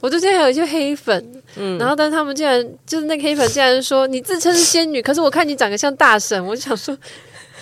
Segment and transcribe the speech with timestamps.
[0.00, 6.96] 我之前还有一些黑粉，嗯，然后但是他们竟然就是那个黑粉竟然说你自称是仙女，可是我看你长得像大神，我就想说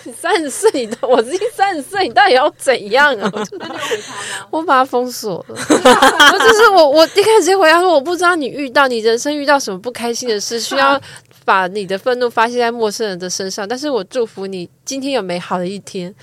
[0.05, 3.31] 你 三十岁的，我自己三十岁，你到底要怎样啊？
[3.35, 3.81] 我就回他吗？
[4.51, 5.55] 我把他封锁了。
[6.33, 10.99] 我就是我，我一开始回答说我不知道你遇到你人生遇到什么不开心的事，需要
[11.45, 16.15] 把你的愤怒发泄在陌生人的身上，但是我祝福你今天有美好的一天。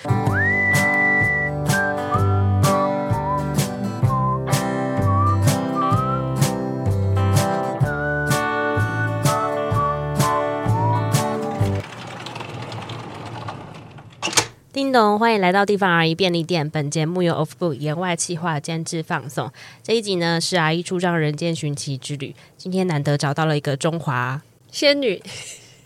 [14.98, 16.68] 欢迎来到地方阿姨便利店。
[16.68, 19.52] 本节目由 Off Book 言外企划监制放送。
[19.84, 22.34] 这一集呢是阿姨出张人间寻奇之旅。
[22.58, 24.42] 今天难得找到了一个中华
[24.72, 25.22] 仙女，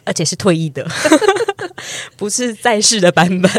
[0.06, 0.88] 而且是退役的，
[2.16, 3.52] 不是在世的版本。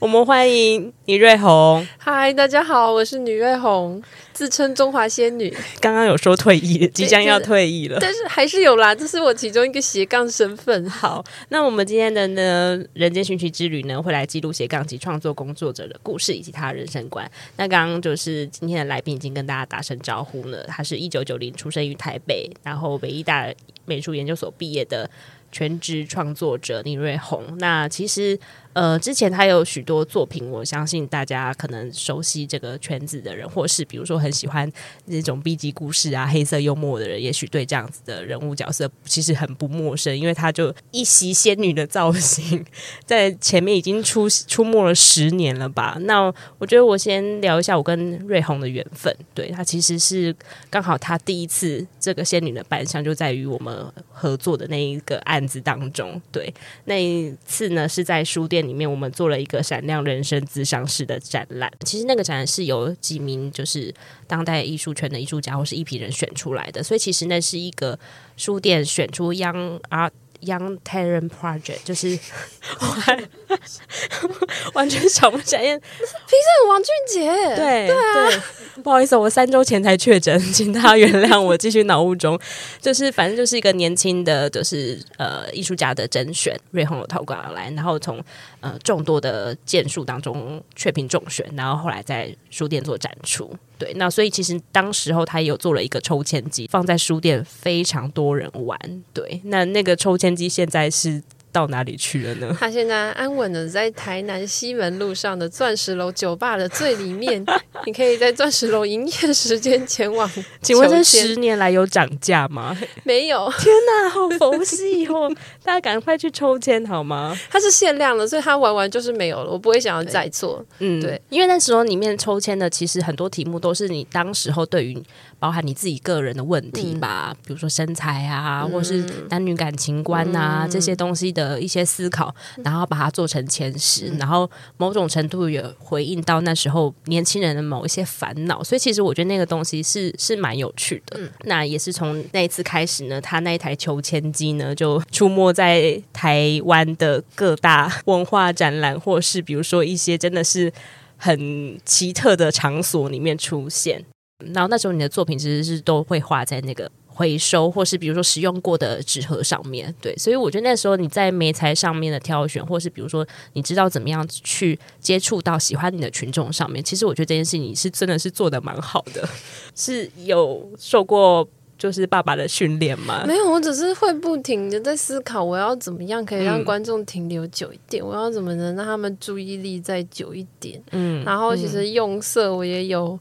[0.00, 1.84] 我们欢迎倪瑞红。
[1.98, 4.00] 嗨，大家好，我是倪瑞红，
[4.32, 5.52] 自称中华仙女。
[5.80, 10.88] 刚刚有说退役，即将要退役了，但是还是有啦，这是我其中一个斜杠身份。
[10.88, 17.28] 好，那我们今天的呢，人间寻奇之旅呢，会来记录斜杠及创作工作者的故事以及他的人生观。
[17.56, 23.52] 那刚刚就是今天的来宾已经跟大家打声招呼了，他是一九九零出生于台北，然后北艺大
[23.84, 25.10] 美术研究所毕业的
[25.50, 27.42] 全职创作者倪瑞红。
[27.58, 28.38] 那其实。
[28.74, 34.70] 呃，之前他有许多作品，我相信大家可能熟悉这个圈子的人，或是比如说很喜欢
[35.06, 42.64] 那种 B 级故事啊、黑色幽默的人，也许对这样子的人物角色其实很不陌生，因为他就一袭仙女的造型，
[43.04, 45.96] 在前面已经出出没了十年了吧？
[46.02, 50.34] 那我觉得我先聊一下我跟瑞红的缘分，对，他其实是
[50.70, 56.52] 刚好他第一次这个仙女的扮相就在于我们合作的那一个案子当中，对，
[56.84, 58.57] 那一次呢是在书店。
[58.66, 63.94] 里面我们做了一个闪亮人生自商式的展览，其实那个展览是由几名就是
[64.26, 67.98] 当代艺术圈的艺术家或是一批人选出来的，所以其实那是一个
[68.36, 72.18] 书店选出央啊 Young Talent Project，就是
[72.80, 73.16] 我还
[74.74, 78.28] 完全想不起来，评审王俊杰，对对啊。
[78.30, 78.40] 对
[78.82, 82.38] 不好意思，我三周前才确诊，请大家原谅我继续脑雾中。
[82.80, 88.22] 就是反正就是一个年轻的，就是呃艺术家的甄选，瑞红有投稿而来，然后从
[88.60, 93.54] 呃众多的件数当中确评中选，然后后来在书店做展出。
[93.78, 98.78] 对，那所以其实当时候他也有做了一个抽签机，放在书店，非常多人玩。
[99.12, 101.22] 对，那那个抽签机现在是。
[101.52, 102.56] 到哪里去了呢？
[102.58, 107.44] 他现在安稳的在台南西门路上的钻石楼酒吧的最里面，
[107.86, 110.30] 你可以在钻石楼营业时间前往。
[110.62, 112.76] 请问这十年来有涨价吗？
[113.04, 113.50] 没有。
[113.58, 115.30] 天哪，好佛系哦！
[115.64, 117.36] 大家赶快去抽签好吗？
[117.50, 119.50] 它是限量的，所以它玩完就是没有了。
[119.50, 120.64] 我不会想要再做。
[120.78, 125.02] 嗯，对，因为那时候里面抽签的其实很多题目都是你当时候对于。
[125.38, 132.34] 包含你自己个人的问题吧，嗯、比如说身材啊，嗯、或是男女感情观啊、嗯、这些东西的一些思考，
[132.64, 141.18] 然后把它做成前十，嗯、然后某种程度也回应到那时候年轻人的某一些烦恼，所以其实我觉得那个东西是是蛮有趣的。
[141.20, 150.72] 嗯、那也是从那一次开始呢，他那一台求签机呢就出没在台湾的各大文化展览，或是比如说一些真的是
[151.16, 154.04] 很奇特的场所里面出现。
[154.54, 169.28] 然后那时候你的作品其实是都会画在那个回收或是比如说使用过的纸盒上面，对，所以我觉得那时候你在媒材上面的挑选，或是比如说你知道怎么样去接触到喜欢你的群众上面，其实我觉得这件事情你是真的是做的蛮好的，
[169.74, 171.44] 是有受过
[171.76, 173.24] 就是爸爸的训练吗？
[173.26, 183.18] 没有，我只是会不停的在思考我要怎么样可以让观众停留久一点，嗯、我要怎么能让他们注意力再久一点，嗯，然后其实用色我也有。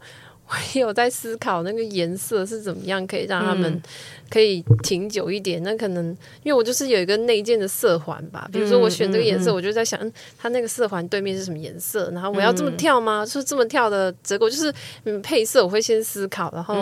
[0.50, 3.82] 我也有在思考那个颜色是怎么样可以让他们
[4.30, 5.62] 可以停久一点。
[5.62, 6.06] 嗯、那可能
[6.44, 12.10] 因为我就是有一个内建的色环吧，比如说我选这个颜色，我就在想，嗯它那个色环对面是什么颜色？
[12.12, 13.26] 然后我要这么跳吗？
[13.26, 16.76] 是这么跳的结果就是，嗯，配色我会先思考，然后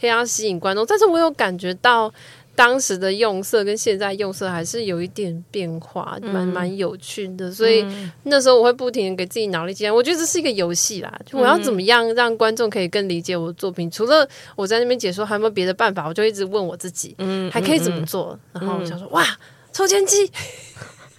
[0.00, 0.84] 可以让吸引观众。
[0.84, 2.12] 但是我有感觉到。
[2.54, 7.50] 当时的用色跟现在用色还是有一点变化，蛮蛮有趣的。
[7.50, 7.84] 所以
[8.24, 9.94] 那时候我会不停的给自己脑力激荡。
[9.94, 13.90] 我觉得这是一个游戏啦，就我要怎么样让观众可以更理解我的作品？
[13.90, 16.06] 除了我在那边解说，还有没有别的办法？
[16.06, 18.38] 我就一直问我自己，嗯，还可以怎么做？
[18.52, 19.26] 然后我想说，哇，
[19.72, 20.24] 抽签机，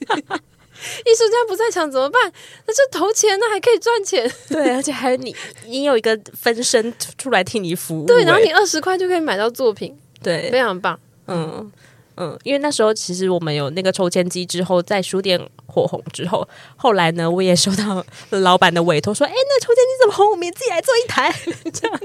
[0.06, 2.32] 艺术家不在场怎么办？
[2.68, 4.32] 那就投钱，那还可以赚钱。
[4.50, 8.06] 对，而且还有你，你有一个分身出来替你服务。
[8.08, 11.00] 对，然后你二十块就可以买到作品，对，非常棒。
[11.28, 11.72] 嗯
[12.16, 21.34] 嗯，因为那时候其实我们有那个抽签机之后，在书店火红之后，后来呢，我也收到老板的委托，说：“哎，那抽签机怎么红，我们也自己来做一台。
[21.74, 22.00] 这样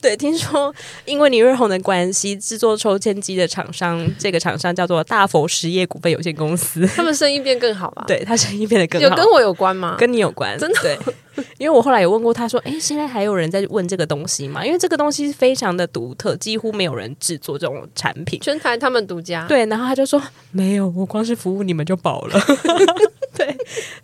[0.00, 0.74] 对，听说
[1.04, 8.04] 因为李瑞红的关系，制作抽签机的厂商，这个厂商叫做大佛实业股份有限公司，他们生意变更好吧？
[8.08, 9.96] 对，他生意变得更好，有跟我有关吗？
[9.98, 10.80] 跟你有关，真的。
[10.80, 10.98] 对，
[11.58, 14.64] 因为我后来有问过他说，哎，现在还有人在问这个东西吗？
[14.64, 19.46] 因为这个东西非常的独特，几乎没有人制作这种产品，全台他们独家。
[19.46, 20.20] 对，然后他就说
[20.52, 22.40] 没有，我光是服务你们就饱了。
[23.32, 23.49] the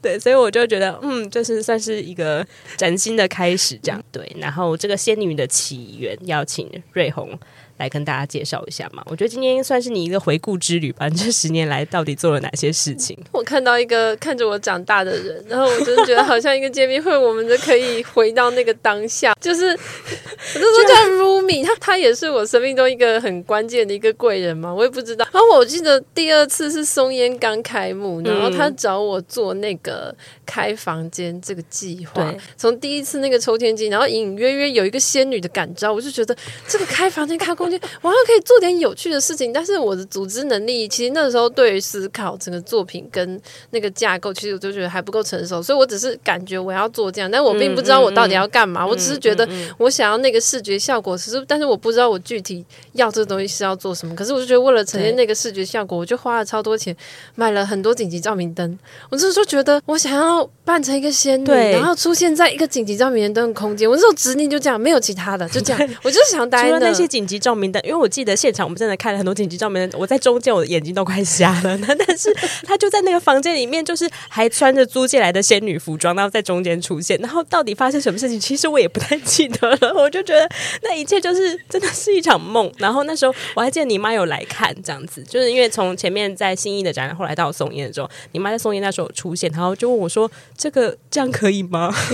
[0.02, 2.46] 对 对，所以我就觉得，嗯，就是算是一个
[2.76, 4.30] 崭新的开始，这样对。
[4.38, 7.38] 然后这个仙女的起源，邀请瑞红
[7.78, 9.02] 来跟大家介绍一下嘛。
[9.06, 11.08] 我觉得今天算是你一个回顾之旅吧。
[11.08, 13.18] 你 这十年来到底做了哪些事情？
[13.32, 19.34] 我看到一个 看着我长大的人，然后我真的觉得好像一个见面会，我们就可以回到那个当下。
[19.40, 24.72] 就是我就说叫 Rumi，他他也是我生命中一个很关键的一个贵人嘛。
[24.72, 25.26] 我也不知道。
[25.32, 30.14] 然后我记得第二次是松烟刚开幕，然后他找我做那个
[30.44, 32.34] 开房间这个计划。
[32.56, 36.36] 从第一次那个抽天机，然后隐隐约约有一个仙女的感召，我就觉得
[36.66, 37.80] 这个开房间开空间。
[38.02, 48.82] 我还可以做点有趣的事情，但是我的组织能力其实那时候对于思考整个作品跟那个架构，其实我就觉得还不够成熟，所以我只是感觉我要做这样，但我并不知道我到底要干嘛。
[48.82, 49.48] 嗯嗯嗯、我只是觉得
[49.78, 54.14] 我想要那个视觉效果，其实但是我不知道我具体要这个东西是要做什么。
[54.14, 56.94] 可是我就觉得为了呈现那个视觉效果，我就花了超多钱
[57.34, 58.78] 买了很多紧急照明灯。
[59.10, 63.88] 我就是说觉得我想要扮成一个仙女，然后出现在一个紧急照明灯的空间。
[63.88, 65.80] 我那时候执念就这样，没有其他的，就这样。
[66.04, 67.56] 我就是想待那些紧急照。
[67.56, 71.74] 明灯，因为我记得现场我们真的看了很多紧急照明灯，我在中间我的眼睛都快瞎了。
[71.88, 72.30] 那但是
[72.64, 77.18] 他就在那个房间里面，就是还穿着租借来的仙女服装，然后在中间出现。
[77.22, 79.94] 然后到底发生什么事情，其实我也不太记得了。
[79.94, 80.46] 我就觉得
[80.82, 82.70] 那一切就是真的是一场梦。
[82.76, 91.92] 然后那时候我还记得你妈有来看，这样子，就是因为从前面在新义的展览，后来到松烟的时候，你妈在松烟那时候有出现，然后就问我说：“这个这样可以吗？”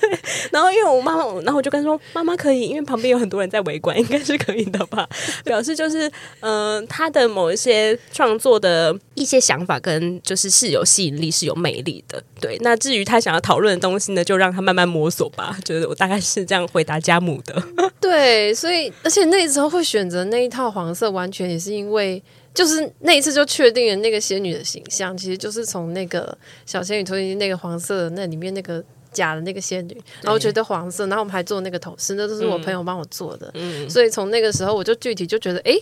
[0.00, 0.18] 对，
[0.50, 5.06] 然后因为我妈妈，然后我就跟她说：“妈妈可以，因为旁边有很多人在围观，应该是可以的吧？”
[5.44, 6.08] 表示就是，
[6.40, 12.22] 嗯、呃，他的某一些创作的一些想法跟就是是有吸引力、是有魅力的。
[12.40, 15.54] 对，那至于他想要讨论的东西呢，就让他慢慢摸索吧。
[15.62, 17.62] 就是我大概是这样回答家母的。
[18.00, 22.22] 对，所以而且那时候会选择那一套黄色，完全也是因为，
[22.54, 26.36] 就是那一次就确定了那个仙女的形象，其实就是从那个
[26.66, 28.84] 小仙女头巾那个黄色的那里面那个。
[29.12, 33.50] 假的那个仙女，然后觉得黄色，然后我们还做那个头饰，那都是我朋友帮我做的。
[33.54, 35.76] 嗯，所以从那个时候我就具体就觉得，哎，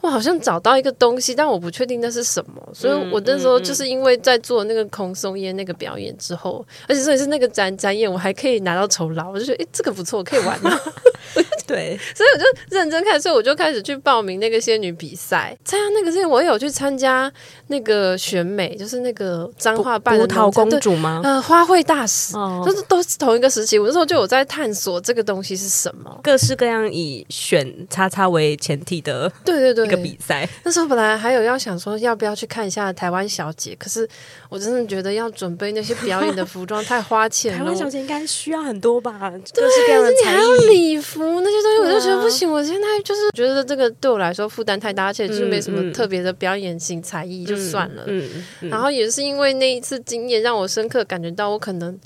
[0.00, 2.68] 我好像找到一个东西，但我不确定那是什么。
[2.72, 10.80] 所以我那时候就是因为在做那个空松烟那个表演之后，而且这也是那个展展演，我还可以拿到酬劳，我就觉得，哎，这个不错，可以玩了。
[11.68, 15.54] 对，所以我就认真看，所以我就开始去报名那个仙女比赛。
[15.66, 17.30] 参加那个之前，我有去参加
[17.66, 21.20] 那个选美，就是那个彰化办的葡萄公主吗？
[21.22, 23.78] 呃，花卉大使，哦、就是都是同一个时期。
[23.78, 30.48] 我那时候就有在探索这个东西是什么，各式各样以选叉叉为前提的，对对对，一个比赛。
[30.64, 34.08] 那时候本来还有要想说要不要去看一下台湾小姐，可是
[34.48, 37.58] 我真的觉得要准备那些表演的服装太花钱了。
[37.62, 39.30] 台湾小姐应该需要很多吧？
[39.52, 41.57] 对，各式各样的才艺，还有礼服那些。
[41.60, 48.04] 所以我就觉得不行，我现在就是觉得这个对我来说负担太大，而且就是没什么特别的表演型才艺，就算了。
[48.06, 51.98] 嗯然后也是因为那一次经验，让我深刻感觉到我可能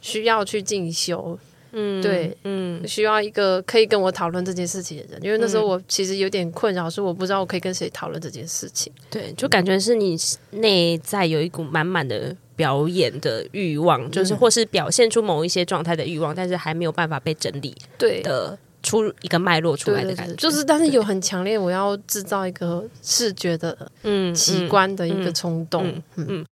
[0.00, 1.38] 需要去进修。
[1.74, 8.92] 嗯，对，嗯，需要一个可以跟我讨论这件事情的人，因为那时候我其实有点困扰，是我不知道我可以跟谁讨论这件事情。
[9.10, 10.14] 对，就感觉是你
[10.50, 12.36] 内在有一股满满的。
[12.54, 26.46] 表演的欲望，就是或是表现出某一些状态的欲望，嗯、但是还没有办法被整理，对的，出一个脉络出来的感觉，就是，但是有很强烈，我要制造一个视觉的，嗯，奇观的一个冲动，嗯，嗯，嗯，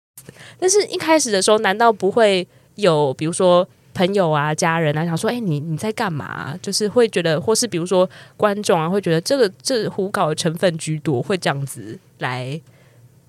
[0.58, 2.46] 但是一开始的时候，难道不会
[2.76, 6.56] 有，比如说朋友啊、家人啊，想说，哎、欸，你你在干嘛？
[6.62, 12.60] 就是会觉得，或是比如说观众啊，会觉得这个这胡搞的成分居多，会这样子来。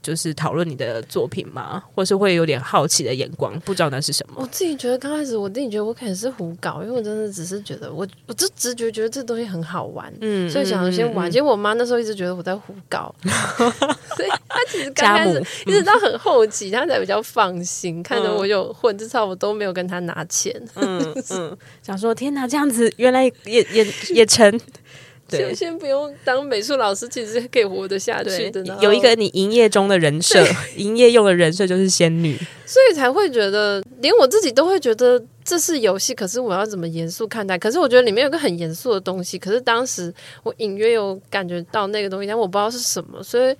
[0.01, 1.84] 就是讨论你的作品吗？
[1.93, 4.36] 或是会有点好奇的眼光，不知道那是什么？
[4.38, 11.29] 我自己觉得刚开始，我自己觉得我可能是胡搞，因为我真的只是觉得我，我就直觉觉得这东西很好玩，嗯，所以想要先玩。
[11.29, 24.60] 结果我妈那时候一直觉得我在胡搞， 所以她其实刚开始一直到很后期，她才比较放心，嗯、看着我有混，至少我都没有跟她拿钱，嗯嗯， 想说天哪，这样子原来也也也成。
[25.38, 28.64] 先 先不用当美术老师，其实可以活得下去的。
[28.82, 30.46] 有一个你营业中的人设，
[30.76, 36.14] 营业用的人设就是仙女，所以才会觉得，连我自己都会觉得这是游戏。
[36.14, 37.58] 可是我要怎么严肃看待？
[37.58, 39.38] 可是我觉得里面有个很严肃的东西。
[39.40, 43.56] 可是当时我隐约有感觉到那个东西，但我不知道是什么，所以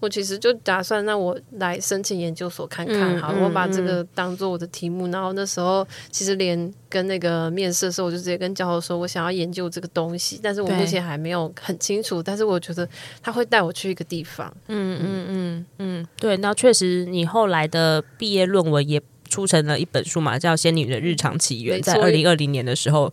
[0.00, 5.06] 我其实就打算让我来申请研究所看看，好，我把这个当做我的题目。
[5.08, 12.22] 然后那时候其实连跟那个面试的时候，我就直接跟教授说，我想要研究这个东西，但是我目前还没有很清楚。
[12.22, 12.88] 但是我觉得
[13.22, 14.50] 他会带我去一个地方。
[14.68, 16.36] 嗯嗯嗯嗯，对。
[16.38, 23.12] 那确实，你后来的毕业论文也出成了一本书嘛，叫《仙女的日常起源》，在二零二零年的时候。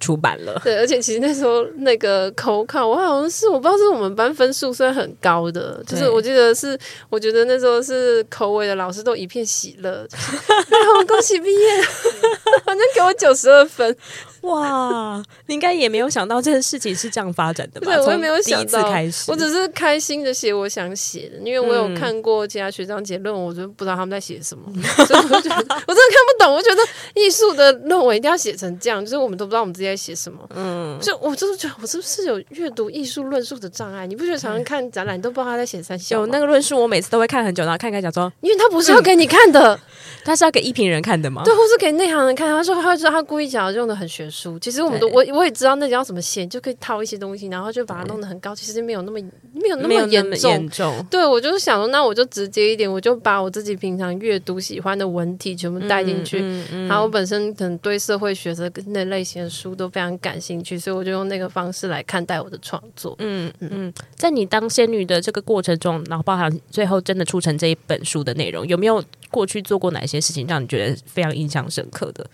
[0.00, 6.78] 出版了，对，而且其实那时候那个口考，我好像是我不知道是我们班分数算很高的，就是我记得是，
[7.10, 9.90] 我觉得那时候是口尾的老师都一片喜乐，
[10.70, 11.82] 然后恭喜毕业，
[12.64, 13.96] 反正给我九十二分。
[14.48, 17.86] 哇，你应该也没有想到这件事情是这样发展的吧？
[17.86, 24.64] 对，我也没有想到，开始我只是开心的写我想写的，因为我有看过其他学长姐论文，我就不知道他们在写什么，
[25.06, 26.54] 所以我觉得我真的看不懂。
[26.54, 26.82] 我觉得
[27.14, 30.38] 艺术的论文一定要写成这样，就是我们都不知道我们自己在写什么。
[30.54, 34.06] 嗯，就我就是觉得我是不是有阅读艺术论述的障碍？
[34.06, 36.18] 你不觉得常常看展览你都不知道他在写三小？
[36.20, 39.78] 有那个论述，我每次都会看很久，然后看看讲说，因为他不是要给你看的，
[40.24, 41.42] 他是要给一评人看的吗？
[41.44, 42.48] 对，或是给内行人看。
[42.48, 45.08] 他说他说他故意讲的用的很学术，其实我们都。
[45.08, 48.54] 我我也知道那叫什么线，就可以套一些东西，然后就把它弄得很高。
[48.54, 49.18] 其实没有那么
[49.52, 50.50] 没有那么严重。
[50.50, 51.06] 严重。
[51.10, 56.38] 对，我就是想说，那我就直接一点，我就把我自己平常阅读喜欢的文体全部带进去。
[56.40, 63.14] 嗯嗯嗯、然后我本身可能对社会学的那类型的书都非常感兴趣，所以我就用那个方式来看待我的创作。
[63.18, 72.24] 嗯嗯嗯，在你当仙女的这个过程中，然后包含最后真的出成这一本书的内容，有没有过去做过哪些事情让你觉得非常印象深刻的？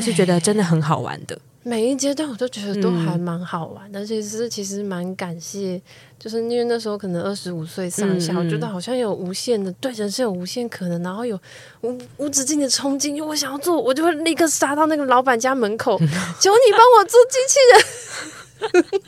[0.00, 5.78] 就是觉得真的很好玩的，每一阶段我都觉得都还蛮好玩的，其实其实蛮感谢，
[6.18, 11.38] 就是因为那时候可能二十五岁上下，我觉得好像有无限的对人生有无限可能，然后有
[11.82, 15.98] 无无止境的冲劲，因为我想要做，我就会立刻杀到那个老板家门口，
[16.40, 19.00] 求你帮我做机器人。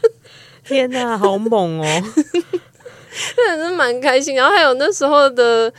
[0.63, 1.85] 天哪，好猛哦！
[3.37, 5.73] 真的是蛮开心，然后还有那时候的。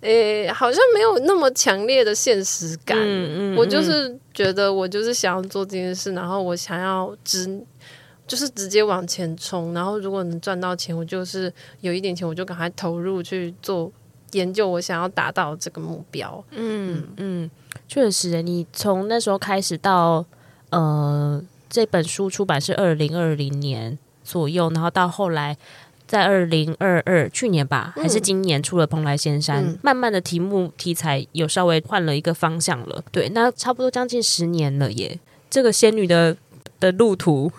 [0.00, 2.96] 诶、欸，好像没有那么强烈的现实感。
[2.96, 7.60] 嗯嗯嗯、我就是觉得，我就是想要做这件事，然后我想要直，
[8.26, 9.74] 就是直接往前冲。
[9.74, 13.90] 然后如果能赚到钱，我就是有一点钱，我就赶快投入去做
[14.32, 16.44] 研究，我想要达到这个目标。
[16.52, 17.50] 嗯嗯，
[17.88, 20.24] 确实，你从那时候开始到
[20.70, 25.56] 呃，这本书出版是二零二零年左右，然后到后来。
[26.08, 33.04] 在二零二二去年吧，还是今年出了《蓬莱仙山》，嗯，慢慢的题目题材有稍微换了一个方向了。
[33.12, 35.20] 对，那差不多将近十年了耶。
[35.50, 36.34] 这个仙女的
[36.80, 37.52] 的路途，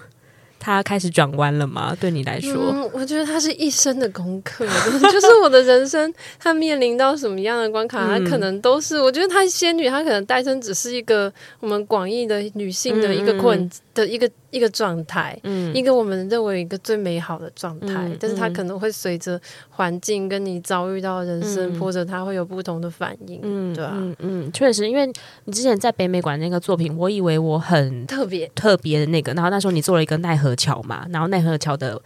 [0.60, 1.96] 她开始转弯了吗？
[2.00, 2.72] 对你来说？
[2.74, 4.66] 嗯，我觉得她是一生的功课，
[5.12, 9.00] 就是我的人生，她面临到什么样的关卡，她可能都是。
[9.00, 13.60] 我觉得她仙女，她可能诞生只是一个我们广义的女性的一个困。
[13.60, 19.40] 嗯的一个一个状态，嗯，一个我们认为一个最美好的状态，嗯，但是它可能会随着
[19.70, 25.06] 环境跟你遭遇到人生，嗯，或者它会有不同的反应，嗯，对啊，嗯嗯，确实，因为
[25.46, 28.50] 你之前在北美馆那个作品，我以为我很特别。
[28.56, 32.02] 特别的那个，然后那时候你做了一个奈何桥嘛，然后奈何桥的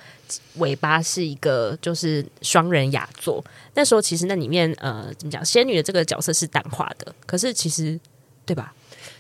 [0.57, 7.99] 尾巴是一个就是双人雅座，那时候其实那里面呃怎么讲，仙女的这个角色是淡化的，可是其实
[8.45, 8.73] 对吧？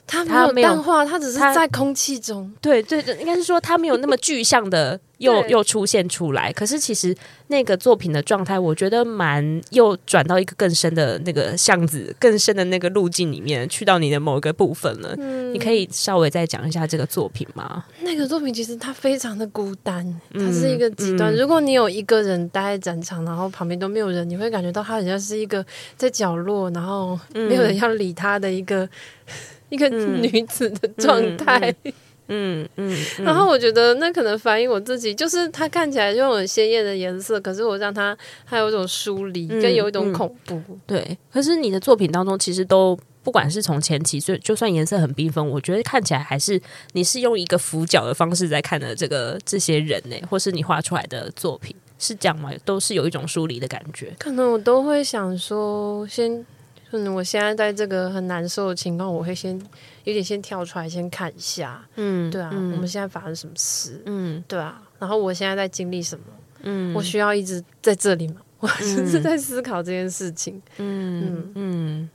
[0.05, 2.51] 它没有淡化，它只是在空气中。
[2.61, 6.51] 对对对，应该是说它没有那么具象的 又又出现出来。
[6.51, 7.15] 可是其实
[7.47, 15.15] 那个作品的状态，我觉得蛮又转到一个更深的那个巷子，更深的那个路径里面，去到你的某一个部分了。
[15.17, 17.85] 嗯，你可以稍微再讲一下这个作品吗？
[18.01, 21.33] 那个作品其实它非常的孤单，它是一个极端。
[21.33, 28.87] 嗯嗯、如果你有一个人待在展场，然后旁边都没有人，你会感觉到他好像是一个在角落，然后没有人要理他的一个。
[29.73, 31.73] 一个女子的状态，
[32.27, 38.15] 嗯嗯，然后我觉得那可能反映我自己，就是她看起来就很鲜艳的颜色，可是我让她
[38.45, 40.61] 还有一种疏离，跟有一种恐怖。
[40.85, 46.61] 对，可是你的作品当中，其实都不管是从前期，就就算颜色很缤纷，我觉得看起来还是
[46.91, 52.51] 你是用一个俯角的方式在看的这个这些人呢，或是你画出来的作品是这样吗？
[52.63, 54.13] 都是有一种疏离的感觉。
[54.19, 56.45] 可能我都会想说先。
[56.93, 59.59] 嗯，我现在在这个很难受的情况，我会先
[60.05, 64.01] 有点先跳出来，先看一下，嗯，对啊，嗯，我们现在发生什么事？
[64.05, 66.25] 嗯，对啊，然后我现在在经历什么？
[66.61, 68.35] 嗯，我需要一直在这里吗？
[68.63, 70.61] 我就是在思考这件事情。
[70.77, 72.09] 嗯嗯，嗯。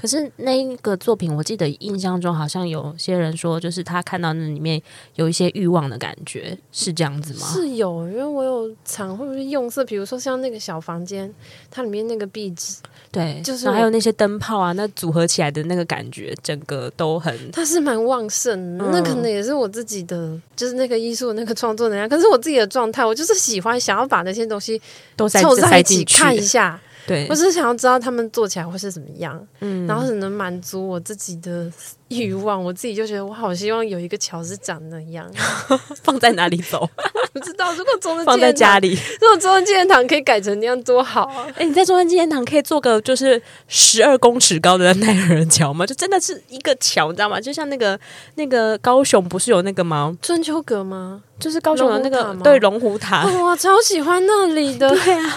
[0.00, 4.80] 可是那一个作品，我记得印象中好像有些人说，就是他看到那里面
[5.16, 7.46] 有一些欲望的感觉，是这样子吗？
[7.52, 11.30] 是有，因为我有常会不会用色，比如说像那个小房间，
[11.70, 12.76] 它里面那个壁纸，
[13.12, 18.86] 对，就是还有那些灯泡啊，那组合起来的那个感觉，整个都很，它是蛮旺盛的。
[18.86, 22.08] 嗯、那可能也是我自己的，就是那个艺术那个创作能量。
[22.08, 24.80] 可是我自己的状态，我就是喜欢想要把那些东西
[25.14, 26.80] 都凑在一起看一下。
[27.10, 31.68] 对，我是想要知道他们做起来会是怎么样，嗯，然后是能满足我自己的
[32.06, 32.62] 欲望。
[32.62, 35.28] 我自己就觉得我好希望有一个桥是长那样，
[36.04, 36.88] 放在哪里走？
[37.34, 37.74] 不知道。
[37.74, 38.90] 如果中正放在家里，
[39.20, 41.46] 如果中山纪念堂可以改成那样多好啊！
[41.56, 45.84] 哎、欸，你在中山纪念堂可以做个就是十二公尺高的奈何人桥吗？
[45.84, 47.40] 就真的是一个桥，你知道吗？
[47.40, 47.98] 就像那个
[48.36, 50.16] 那个高雄不是有那个吗？
[50.22, 51.22] 春秋阁吗？
[51.40, 54.90] 就是高雄的那个对龙虎塔，我超喜欢那里的。
[54.94, 55.36] 对啊。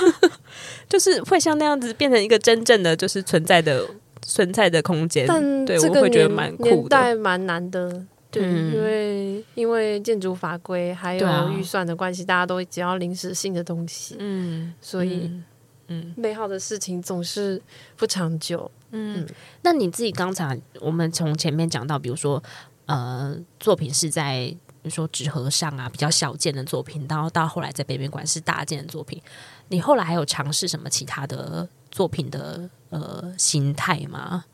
[0.90, 3.86] 就是会像那样子变成一个真正的就是存在的
[4.22, 15.32] 存在的空间，但对我会觉得蛮酷的，年代蛮难的，对，嗯、因为因为建筑法规还有预算的关系，啊、大家都只要临时性的东西，嗯，所以
[15.88, 17.62] 嗯，美好的事情总是
[17.96, 19.28] 不长久，嗯，嗯，
[19.62, 22.42] 那你自己刚才我们从前面讲到，比如说
[22.86, 24.56] 呃，作品是在。
[24.84, 29.18] 比如说纸盒上啊，比较小件的作品，然后到后来在北美馆是大件的作品。
[29.74, 34.46] 你后来还有尝试什么其他的作品的呃形态吗？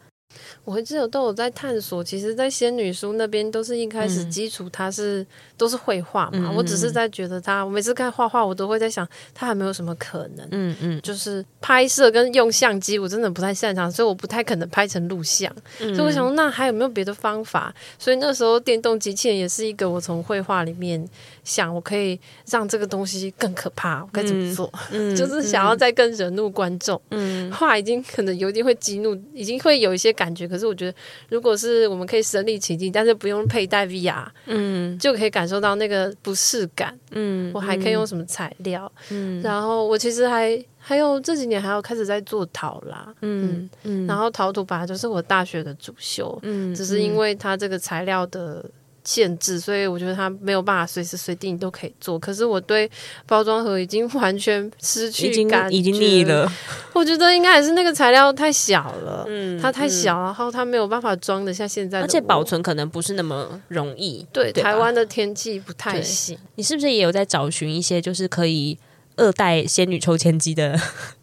[0.64, 2.04] 我会记得都有在探索。
[2.04, 6.50] 其实，在仙女书那边都是一开始基础，它是、嗯、都是绘画嘛。
[6.52, 10.48] 嗯、我只是在觉得它，我每次看画画，我都会在想，它还没有什么可能。
[10.52, 15.52] 嗯嗯，就是拍摄跟用相机，我真的不太擅长，所以我不太可能拍成录像。
[15.80, 17.74] 嗯、所以我想说，那还有没有别的方法？
[17.98, 21.04] 所以那时候电动机器人也是一个我从绘画里面
[21.50, 24.72] 想，我可以让这个东西更可怕，我该怎么做？
[25.18, 27.02] 就是想要再更惹怒观众。
[27.10, 30.48] 嗯， 话已经可能有点会激怒，已经会有一些感觉。
[30.48, 30.96] 可是我觉得，
[31.30, 48.64] 如果是我们可以身临其境，但是不用佩戴 VR，嗯，就可以感受到那个不适感，嗯，我还可以用什么材料，嗯，然后我其实还还有这几年还有开始在做陶啦，嗯嗯，然后陶土本来就是我大学的主修，嗯，只是因为它这个材料的。
[49.10, 52.20] 限制，所以我觉得它没有办法随时随地你都可以做。
[52.20, 52.88] 可是我对
[53.26, 56.48] 包装盒已经完全失去感觉，已经腻了。
[56.94, 64.24] 我觉得应该还是那个材料太小了，嗯，它太小，嗯、然后它没有办法装得下现在的，而且保存可能不是那么容易。
[64.32, 66.38] 对，对台湾的天气不太行。
[66.54, 68.78] 你是不是也有在找寻一些就是可以
[69.16, 70.80] 二代仙女抽签机的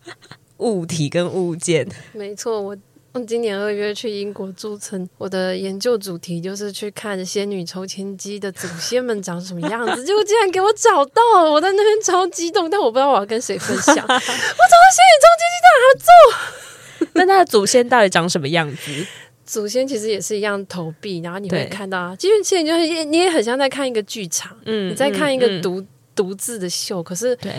[0.59, 1.87] 物体跟物件？
[2.13, 2.77] 没错，我。
[3.25, 10.05] 今年二月去英国驻村，我的研究主题就是去看仙女抽签机的祖先们长什么样子。
[10.05, 13.95] 结果竟然给我找到了，我在那边超激动，但我不知道我要跟谁分享。
[13.95, 17.09] 我找到仙女抽签机，当然要做。
[17.15, 19.07] 那他的祖先到底长什么样子？
[19.45, 27.53] 祖先其实也是一样投币，然后你会看到啊，其实其实就是你也很像在看一个剧场，嗯，你在看一个独独自的秀，可是对。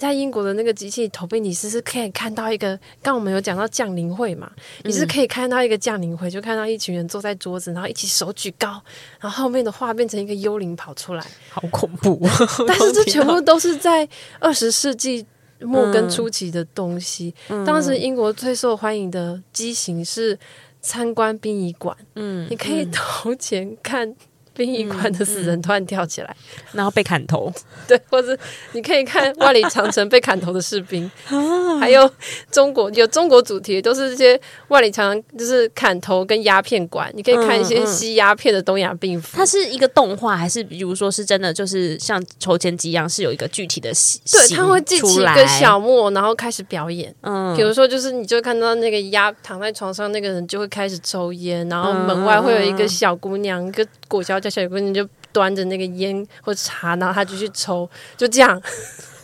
[0.00, 8.80] 在英国的那个机器投币，你是是可以看到一个，刚我们有讲到降临会嘛，嗯、你是可以看到一个降临会，就看到一群人坐在桌子，然后一起手举高，
[9.20, 12.18] 然后后面的画变成一个幽灵跑出来，好恐怖！
[12.66, 14.08] 但是这全部都是在
[14.38, 15.26] 二十世纪
[15.60, 17.34] 末跟初期的东西。
[17.50, 20.38] 嗯、当时英国最受欢迎的机型是
[20.80, 24.16] 参观殡仪馆，嗯，你可以投钱看。
[24.60, 26.36] 殡仪馆的死人突然跳起来，
[26.72, 27.50] 然后被砍头，
[27.88, 28.36] 对，或者
[28.72, 31.10] 你可以看万里长城被砍头的士兵，
[31.80, 32.10] 还有
[32.50, 39.34] 中国有中国主题，都是这些万里长城就是砍头跟鸦片馆，你可以看一些吸鸦片的东亚病夫。
[39.34, 43.90] 它是一个动画，还是比如说是真的，就是像筹钱机一样，是有一个具体的
[44.30, 47.14] 对，他会记起一个小莫，然后开始表演。
[47.22, 54.49] 嗯，比如说就是你就看到那个鸦躺在床上那个人就会开始抽烟，然后门外会有一个小姑娘，一个裹小脚。
[54.50, 58.60] 小姑娘就端着那个烟或茶，然后她就去抽， 就这样。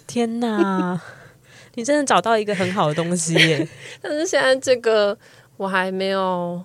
[0.07, 0.99] 天哪，
[1.75, 3.69] 你真的找到一个很好的东西耶！
[4.01, 5.19] 但是现在这个
[5.57, 6.65] 我还没有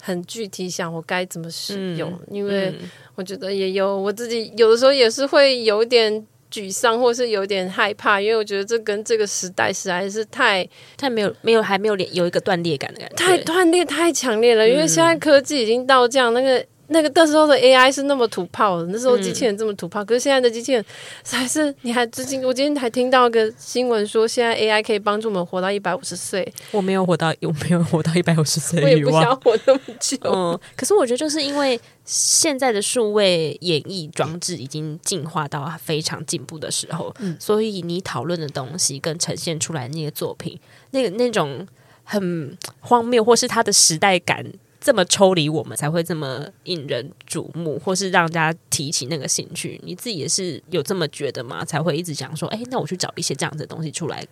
[0.00, 2.74] 很具体想我该怎么使用，嗯、因为
[3.14, 14.66] 我觉得也有我自己有的时候也是会有点沮丧，或是有点害怕，因为我觉得这跟这个时代实在是太太没有没有还没有连有一个断裂感的感觉，太断裂太强烈了。
[14.66, 16.64] 因为现在科技已经到这样那个。
[16.92, 20.84] 那个那时候的 AI 是那么土炮的，那时候机器人这么土炮，嗯、可是现在的机器人
[21.24, 26.52] 还是你还最近我今天还听到一个新闻说，现在 AI 可以帮助我们活到一百五十岁。
[26.70, 30.18] 我没有活到，我没有活到一百五十岁，我也不想活那么久。
[30.24, 40.58] 嗯，可是我觉得就是因为现在的数位演绎装置已经进化到非常进步的时候，嗯、所以你讨论的东西跟呈现出来那些作品，
[40.90, 41.66] 那个那种。
[42.04, 44.44] 很荒谬，或是它的时代感
[44.82, 49.80] 这么抽离我们，才会这么引人瞩目，或是让大家提起那个兴趣。
[49.84, 51.64] 你自己也是有这么觉得吗？
[51.64, 54.26] 才会一直讲说，哎、那我去找一些这样子的东西出来，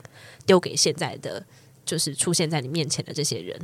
[0.44, 1.40] 丢给现在的
[1.86, 3.56] 就是出现在你面前的这些人。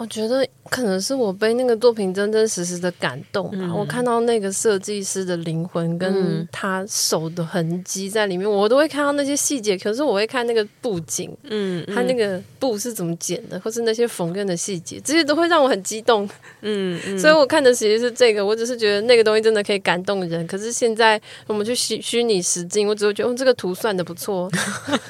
[0.00, 3.58] 我觉得可能是我被那个作品真真实实的感动吧。
[3.60, 9.76] 嗯、我看到那个设计师的灵魂跟他手的痕迹在里面，嗯、我都会看到那些细节。
[9.76, 16.26] 可是我会看那个布景，嗯，他那个布是怎么剪的，或是那些缝纫的细节，这些都会让我很激动。
[16.62, 18.46] 嗯，嗯，所以我看的其实是这个。
[18.46, 20.46] 我只是觉得那个东西真的可以感动人。
[20.46, 24.50] 可是现在我们去虚虚拟实境，我只会觉得，哦，这个图算的不错，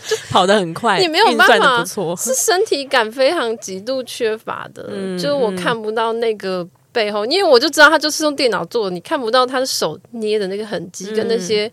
[0.08, 1.84] 就 跑得很快，你没有办法，
[2.16, 4.79] 是身体感非常极度缺乏的。
[4.88, 11.70] 嗯，就是我看不到那个背后，因为我就知道他就是用电脑做的，你看不到他的手捏的那个痕迹跟那些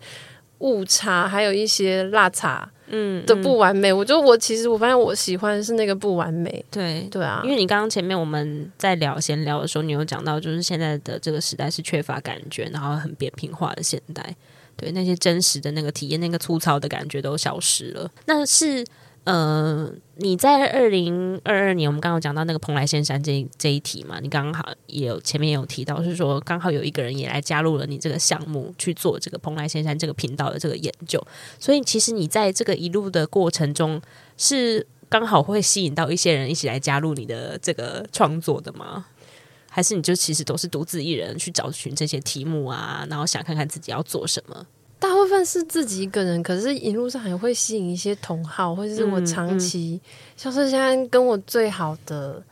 [0.58, 3.92] 误差，还有一些落差，嗯的不完美。
[3.92, 7.08] 我就我其实我发现我喜欢的是那个不完美，对。
[7.10, 14.34] 对啊，因为你刚刚前面我们在聊闲聊的时候，你有讲到就是现在的这个时代是缺乏感觉，然后很扁平化的现代，
[14.76, 18.84] 对那些真实的那个体验，那个粗糙的感觉都消失了，那是。
[19.24, 24.20] 呃，你在二零二二年，我们刚刚讲到那个蓬莱仙山这这一题嘛？
[24.20, 31.22] 你刚刚好也有前面也有提到，是说刚好有一个人也来加入了你这个项目去做这个蓬莱仙山这个频道的这个研究，
[31.58, 34.00] 所以其实你在这个一路的过程中，
[34.38, 39.04] 是刚好会吸引到一些人一起来加入你的这个创作的吗？
[39.68, 44.66] 还是你就其实都是独自一人去找寻这些题目啊，然后想看看自己要做什么？
[44.98, 52.42] 大部分是自己一个人，可是一路上还会吸引一些同好，或者是我长期，嗯嗯、像是现在跟我最好的。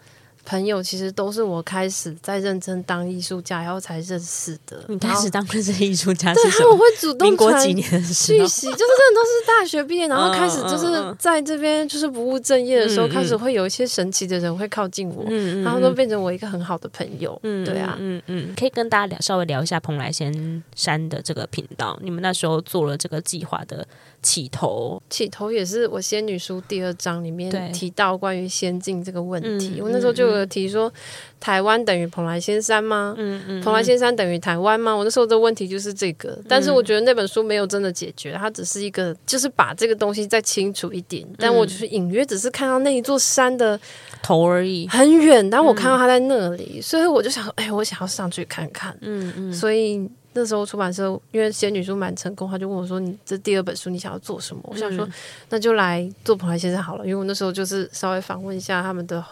[0.47, 4.83] 朋友其实都是我开始在认真当艺术家然后才认识的。
[4.89, 15.25] 你开始当认真艺术家，对，他们会主动民国几年的讯息，就是真的都是大学毕业，然后开始就是在这边就是不务正业的时候，开始会有一些神奇的人会靠近我，
[15.65, 17.39] 然后都变成我一个很好的朋友。
[17.43, 23.87] 嗯，对啊，嗯嗯，可以跟大家聊稍微聊一下蓬莱仙山的这个频道，你们那时候做了这个计划的
[24.27, 30.47] 起头，起头也是我仙女书第二章里面提到关于仙境这个问题，我那时候就有。
[30.57, 30.91] 提说
[31.39, 33.15] 台湾等于蓬莱仙山吗？
[33.19, 34.95] 嗯嗯，蓬莱仙山等于台湾吗？
[34.95, 41.27] 我那时候的问题就是这个，但是我觉得那本书没有真的解决，它只是一个，就是把这个东西再清楚一点。
[41.37, 43.79] 但我就是隐约只是看到那一座山的
[44.23, 45.51] 头而已，很远。
[45.51, 48.97] 但我看到它在那里，所以我就想，哎，我想要上去看看。
[49.03, 55.09] 嗯嗯，所以那时候出版社因为仙女书蛮成功，他就问我说：“你这第二本书你想要做什么？”我想说，
[55.49, 59.25] 那就来做蓬莱先生好了，因为我那时候就是稍微访问一下他们的。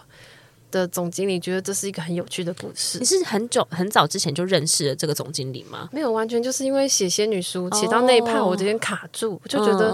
[0.74, 2.98] 的总经理觉得这是一个很有趣的故事。
[2.98, 5.88] 你是很久很早之前就认识了这个总经理吗？
[5.92, 9.90] 没有，完全就是因为写仙女书写到那一趴，我有点卡住，我就觉得，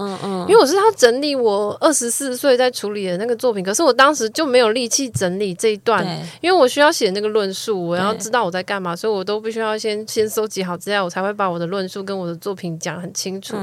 [0.47, 6.03] 因为我是要整理我二十四岁在处理的那个作品，可是我当时就没有力气整理这一段，
[6.41, 13.55] 因为我需要写那个论述，我要知道我在干嘛，所以我都必须要先先收集好资料，我才会把我的论述跟我的作品讲很清楚，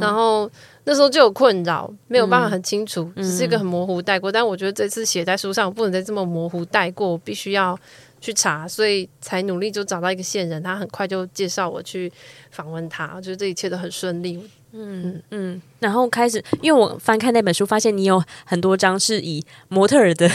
[0.00, 0.50] 然后。
[0.90, 4.28] 那时候就有困扰，没有办法很清楚，嗯、只是一个很模糊带过。
[4.28, 7.78] 嗯、但我觉得这次写在书上，我不能再这么模糊带过，我必须要
[8.20, 12.12] 去查，所以才努力就找到一个线人，他很快就介绍我去
[12.50, 14.42] 访问他，我觉得这一切都很顺利。
[14.72, 20.28] 嗯嗯，然后开始，因为我翻看那本书，发现你有很多张是以模特儿的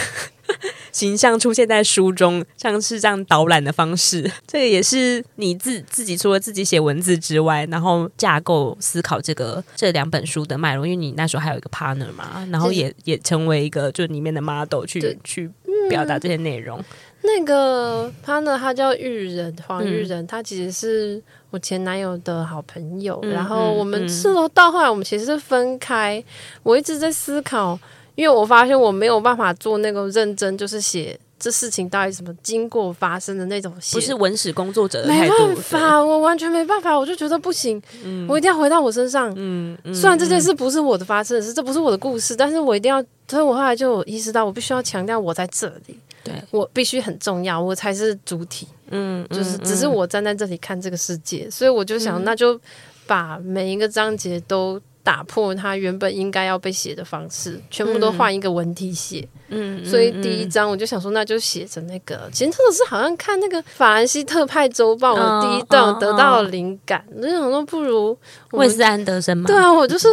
[0.92, 4.30] 形象出现在书中，像是这样导览的方式。
[4.48, 10.86] 这个也是你自自己除了自己写文字之外，然后架构思考这个这两本书的脉络。
[10.86, 15.50] 因为你那时候还有一个 partner 嘛，然后也也成为一个就里面的 model 去去
[15.90, 16.84] 表达这些内容。
[17.24, 21.22] 那个 partner 他叫玉人黄玉人，嗯、他其实是。
[21.52, 26.20] 我前男友的好朋友，嗯、然后我们是到后来，我们其实是分开。
[26.20, 26.24] 嗯、
[26.64, 27.80] 我一直在思考，
[28.16, 35.48] 因为我发现我没有办法做那个认真，就是写这事情到底什么经过发生的那种写，不是文史工作者的态度。
[35.48, 39.32] 没办法，我完全没办法，我就觉得不行，嗯、我一定要回到我身上。
[39.36, 43.04] 嗯，嗯虽然这件事不是我的发生的事，是这不是我的故事，但是我一定要。
[43.28, 46.00] 所以我后来就意识到，我必须要强调我在这里。
[46.24, 48.68] 对，我必须很重要，我才是主体。
[48.92, 52.60] 嗯，就是只是我站在这里看这个世界，嗯、所以我就想，那就
[53.08, 59.26] 把每一个章节都打破它原本应该要被写的方式，全部都换一个文体写。
[59.50, 62.28] 嗯，所以第一章我就想说，那就写成那个。
[62.34, 68.18] 其实特别是好像看那个法兰西特派周报，我第一段得到了灵感，我就想说，不如
[68.54, 69.46] 韦斯安德森嘛。
[69.48, 70.08] 对啊，我就是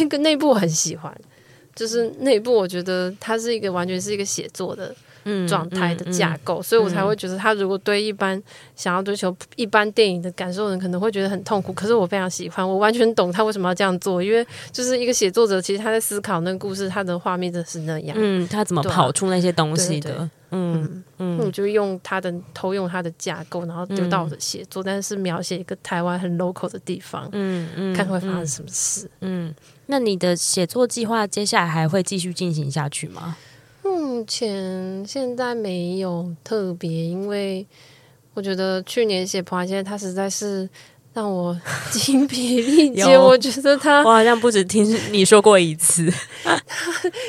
[0.00, 1.14] 那个内部很喜欢。
[1.74, 4.92] 就是内部，我觉得它是一个完全是一个写作的
[5.48, 8.42] 状态的架构，嗯嗯嗯、所以我才会觉得他如果对一般
[8.74, 11.72] 想要追求一般电影的感受的人可能会觉得很痛苦。
[11.72, 18.16] 可是我非常喜欢，我完全懂他为什么要这样做，因为就是一个写作者，其实他在思考那个故事，他的画面就是那样。
[18.18, 20.10] 嗯，他怎么跑出那些东西的？
[20.10, 29.10] 对对对嗯嗯，我就用他的偷用他的架构，然后丢到我的写作，嗯、但是描写一个台湾很 local 的地方，嗯嗯，看会发生什么事。
[29.20, 29.54] 嗯，
[29.86, 33.36] 那你的写作计划接下来还会继续进行下去吗？
[33.88, 37.66] 目前现在没有特别，因为
[38.34, 40.68] 我觉得去年写螃蟹，它实在是。
[41.18, 46.08] 让我精疲力竭，我觉得他我好像不止听你说过一次，
[46.44, 46.56] 他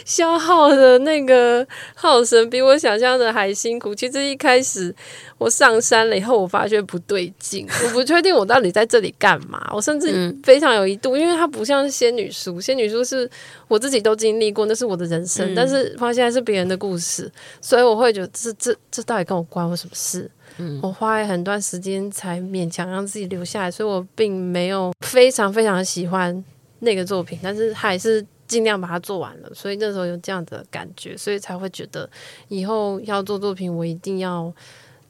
[0.06, 3.96] 消耗的那个耗神比我想象的还辛苦。
[3.96, 4.94] 其实一开始
[5.40, 9.68] 我上山了以后，我发觉不对劲， 我不确定我到底在这里干嘛。
[9.74, 13.28] 我甚至非常有一度，因为它不像仙女书，仙女书是
[13.68, 20.30] 我自己都经历过，那是我的人生，嗯、但是发现是别人的故事，所以我会觉得这这这到底跟我关我什么事？
[20.60, 26.44] 嗯，我花了很段时间才勉强让自己留下来，所以我并没有非常非常喜欢
[26.80, 29.52] 那个作品，但是还是尽量把它做完了。
[29.54, 32.10] 所以那时候有这样的感觉，所以才会觉得
[32.50, 34.54] 以后要做作品，我一定要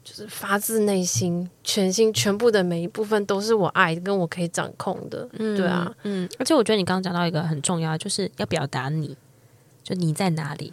[0.02, 5.28] 就是发自内心、全心、全部的每一部分都是我爱跟我可以掌控的。
[5.32, 9.16] 嗯，对啊，嗯，而且我觉得你刚刚讲到一个很重要，就是要表达你，
[9.82, 10.72] 就你在哪里。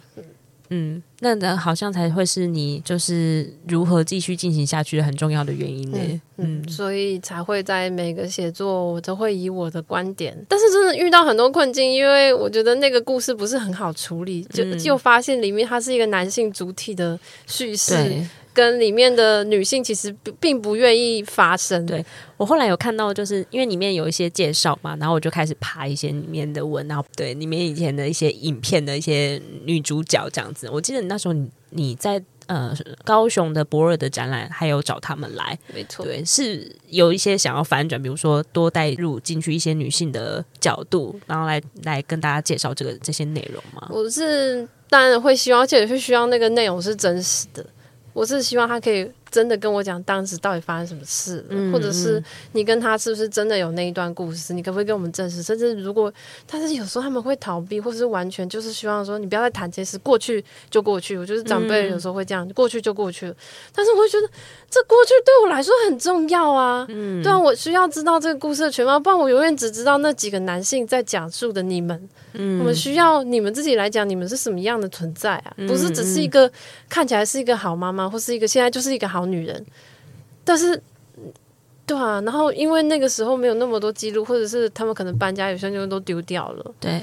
[0.70, 5.98] 嗯嗯，那那好像才会是你就是如何继续进行下去的很重要的原因呢？
[6.36, 18.22] 嗯，嗯，所以才会在每个写作我都会以我的观点，但是真的遇到很多困境，因为我觉得那个故事不是很好处理，就就发现里面它是一个男性主体的叙事。
[18.52, 21.84] 跟里面的女性其实并不愿意发生。
[21.86, 22.04] 对，
[22.36, 30.68] 我后来有看到，就是因为里面有一些介绍嘛，然后我就开始爬一些里面的文，然后对里面以前的一些影片的一些女主角这样子。
[30.70, 43.88] 我记得你那时候你你在呃高雄的博尔的展览，还有找他们来，没错，对，是有一些想要反转，比如说多带入进去一些女性的角度，然后来来跟大家介绍这个这些内容吗？
[43.90, 47.64] 我是当然会希望，而且是需要那个内容是真实的。
[48.12, 54.54] 我是希望他可以真的跟我讲当时到底发生什么事或者是你跟他是不是真的有那一段故事？
[54.54, 55.42] 你可不可以跟我们证实？
[55.42, 56.12] 甚至如果，
[56.46, 61.16] 但是有时候他们会逃避，或者是完全就是希望说你不要再谈这些事，过去就过去。
[61.16, 63.34] 我觉得长辈有时候会这样，嗯、过去就过去了。
[63.74, 64.28] 但是我会觉得
[64.70, 72.08] 这过去对我来说很重要啊，嗯，对啊，我需要知道这个故事的全貌，不然我永远只知道那几个男性在讲述的你们。
[72.34, 75.54] 嗯，我们需要你们自己来讲，你们是什么样的存在啊？
[75.66, 76.50] 不是只是一个
[76.86, 79.64] 看起来是一个好妈妈，或是一个现在就是一个好女人。
[80.44, 80.78] 但是，
[81.86, 86.74] 对啊，然后因为那个时候没有那么多记录，或者是他们可能搬家，有些东西都丢掉了。
[86.78, 87.00] 对，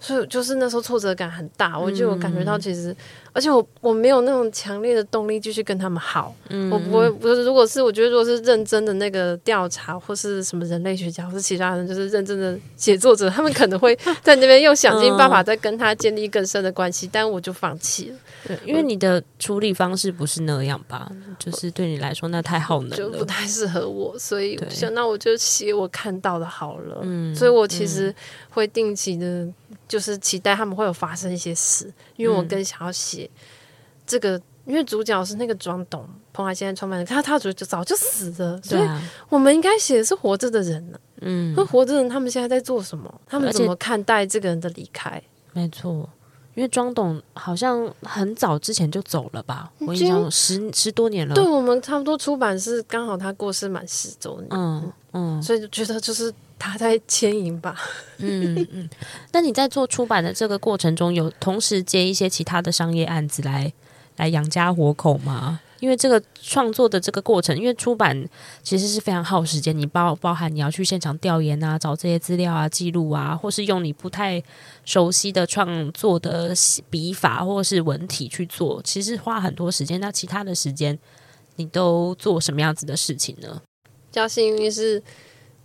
[0.00, 2.94] 所以就是那时候挫折感很大，我就有感觉到其实。
[3.34, 18.16] 而且我我没有那种强烈的动力继续跟他们好，嗯、我不会不是，如果是我觉得如果是认真的那个调查或是什么人类学家或是其他人，就是认真的写作者，他们可能会在那边又想尽办法再跟他建立更深的关系，嗯、但我就放弃了。
[18.46, 21.10] 对，因为你的处理方式不是那样吧？
[21.36, 27.00] 就是对你来说那太耗能了，就不太适合我，所以我想那我就写我看到的好了。
[27.02, 28.14] 嗯，所以我其实
[28.50, 29.48] 会定期的，
[29.88, 33.30] 就是期待他们会有发生一些事，因为我更想要写。
[34.06, 38.86] 这个，因为主角是那个庄董，蓬莱现在创办人，他他主就早就死了，所以
[39.30, 40.98] 我们应该写的是活着的人呢。
[41.22, 43.20] 嗯，那活着的人他们现在在做什么？
[43.26, 45.22] 他们怎么看待这个人的离开？
[45.54, 46.06] 没错，
[46.54, 49.72] 因为庄董好像很早之前就走了吧？
[49.78, 51.34] 我印象十十多年了。
[51.34, 54.48] 对，我们差不多出版是刚好他过世满十周年。
[54.50, 57.76] 嗯嗯，所以就觉得就是他在牵引吧。
[58.18, 58.88] 嗯嗯，
[59.32, 63.72] 那你在做出版的这个过程中，有同时接一些其他的商业案子来？
[64.16, 65.60] 来养家活口吗？
[65.80, 68.28] 因为这个创作的这个过程，因为出版
[68.62, 74.40] 其实是非常耗时间，你包包含你要去现场调研啊，找这些资料啊、记录啊，或是用你不太
[74.84, 76.54] 熟悉的创作的
[76.88, 80.00] 笔法或是文体去做，其实花很多时间。
[80.00, 80.96] 那其他的时间，
[81.56, 83.60] 你都做什么样子的事情呢？
[83.82, 85.02] 比较幸运是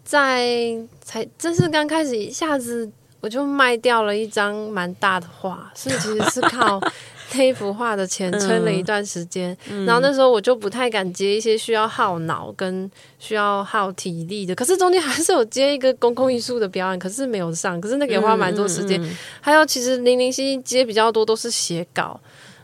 [0.09, 2.89] 在才正式刚开始，一下子
[3.21, 6.81] 我就卖掉了一张蛮大的画，所以其实是靠。
[7.35, 18.99] 那幅画的钱撑了一段时间，嗯、然后那时候我就不太敢接一些需要耗脑跟需要耗体力的，可是中间还是有接一个公共艺术的表演，可是没有上，可是那个也花蛮多时间。
[18.99, 22.19] 嗯嗯嗯、还有其实零零星星接比较多都是写稿，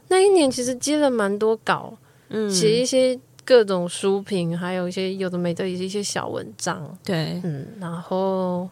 [0.07, 1.95] 那一年其实接了蛮多稿，
[2.29, 8.69] 嗯，写一些各种书评，还有一些有的没的一些小文章，对，嗯，然后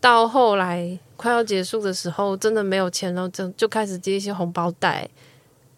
[0.00, 0.98] 到后来。
[1.18, 5.08] 快要结束的时候，真的没有钱了，就就开始接一些红包袋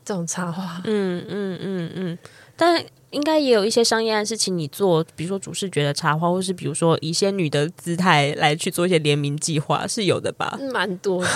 [0.04, 0.82] 这种插画。
[0.82, 2.18] 嗯嗯嗯嗯，
[2.56, 10.58] 但应该也有一些商业案是请你做，比如说主视觉的插画，或是比如说以仙女的姿态来去做一些联名计划，是有的吧？
[10.72, 11.30] 蛮多的。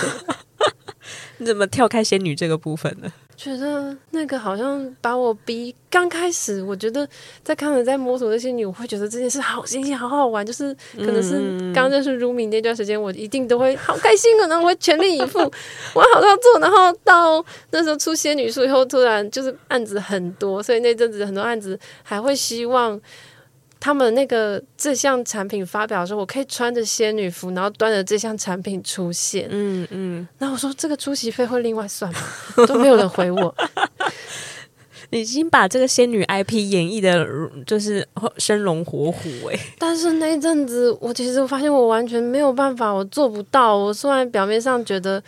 [1.39, 3.09] 你怎么跳开仙女这个部分呢？
[3.35, 5.75] 觉得那个好像把我逼。
[5.89, 7.07] 刚开始，我觉得
[7.43, 10.43] 在看了在摸索这些女，我会觉得这件事好新鲜，好好玩。
[10.45, 16.59] 就是可能是刚认识 Rumi 那段时间，我一定都会好开心，可能我会全力以赴，我好好做。
[16.59, 22.99] 然后到那时候出仙女书以后，突然就是案子很多，所以那阵子很多案子还会希望。
[23.83, 29.45] 他们那个这项产品发表的时候，我可以穿着仙女服，然后端着这项产品出现。
[29.49, 32.19] 嗯嗯，然后我说这个出席费会另外算吗？
[32.65, 33.53] 都没有人回我。
[35.11, 37.27] 你已经把这个仙女 IP 演绎的，
[37.65, 39.59] 就是生龙活虎哎。
[39.77, 43.75] 但是那一阵子，我其实发现我完全没有办法，我做不到。
[43.75, 45.21] 我虽然表面上觉得。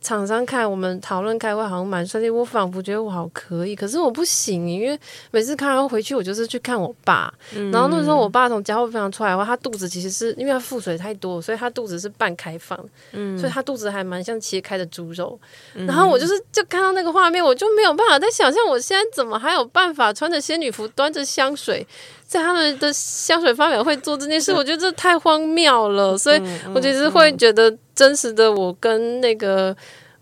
[0.00, 4.98] 厂商看我们讨论开会好像蛮顺利，我仿佛觉得我好可以，可是我不行，因为
[5.30, 12.78] 每次看完回去，我就是去看我爸，嗯、然后那时候我爸从加护病房出来的话，他肚子其实是因为他腹水太多，所以他肚子是半开放，
[13.12, 15.38] 嗯，所以他肚子还蛮像切开的猪肉，
[15.74, 21.86] 嗯、然后我就是就看到那个画面，我就没有办法再想象我现在怎么还有办法穿着仙女服，端着香水。
[22.30, 26.40] 在他们的香水发表会做这件事， 我觉得这太荒谬了，所以
[26.72, 29.76] 我其实会觉得真实的我跟那个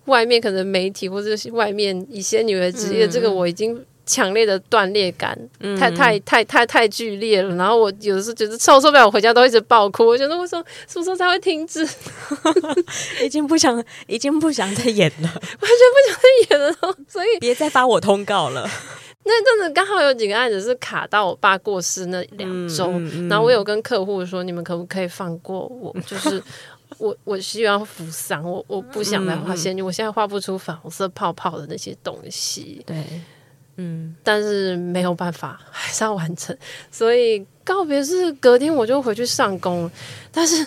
[0.07, 5.39] 外面可能媒体或者是外面一些女的职业，这个我已经强烈的断裂感
[5.79, 7.55] 太太太太太剧烈了。
[7.57, 10.07] 然后我有的时候觉得受受不了，我回家都一直爆哭。
[10.07, 11.87] 我觉得为什么什么时候才会停止？
[13.23, 16.97] 已经不想，已经不想再演了， 完全不想再演了。
[17.07, 18.67] 所以别再发我通告了。
[19.25, 22.91] 那阵子刚好有几个案子是卡到我爸过世那两周，
[23.29, 25.95] 然后我有跟客户说：“你们可不可以放过我？
[26.07, 26.43] 就是
[26.97, 32.97] 我，我希望扶桑，我我不想再画仙女，我现在画不出粉红色泡泡的那些东西。”对，
[33.77, 36.57] 嗯，但是没有办法，还是要完成。
[36.91, 39.91] 所以告别是隔天我就回去上工，
[40.33, 40.67] 但是。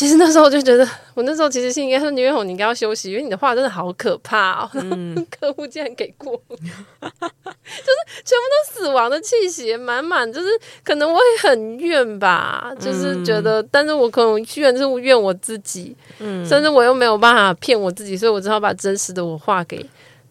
[0.00, 4.70] 其实那时候我就觉得，我那时候其实是应该说，女月红你应该要休息，因为你的画真的好可怕哦。
[4.72, 6.64] 嗯、客户竟然给过，就是
[8.24, 10.48] 全部都死亡的气息满满，就是
[10.82, 19.84] 可能我也很怨吧，就是觉得，但是我可能怨是怨我自己，嗯，甚至我又没有办法骗我自己，所以我只好把真实的我画给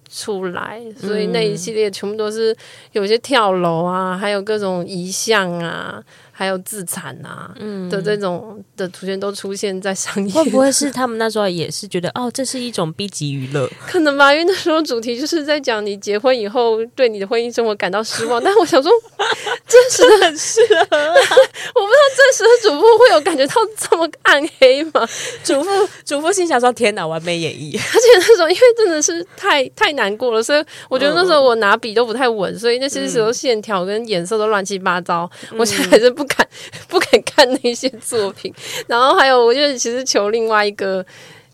[0.10, 2.58] 出来，所以那一系列全部都是
[2.94, 6.04] 有些跳楼啊，还有各种遗像啊。
[6.40, 7.54] 还有自残啊
[7.90, 13.70] 的这种的图片都出现在商业，会不会是他们那时候也是觉得哦，这是一种 B 级娱乐？
[13.86, 18.40] 可能吧，因为那时候主题就是在讲你结婚以后对你的婚姻生活感到失望。
[18.42, 18.90] 但我想说，
[19.68, 25.06] 真实的很适合，我不知道真实的主妇会有感觉到这么暗黑吗？
[25.44, 25.70] 主妇
[26.06, 27.76] 主妇心想说：天哪，完美演绎！
[27.78, 35.30] 而且那时候因为真的是太太难过了，所以我觉得那时候我拿笔都不太稳，所以那些时候线条跟颜色都乱七八糟。
[35.58, 36.29] 我现在还是不。
[36.30, 36.48] 看
[36.88, 38.54] 不敢看那些作品，
[38.88, 41.06] 然后还有，我就其实求另外一个。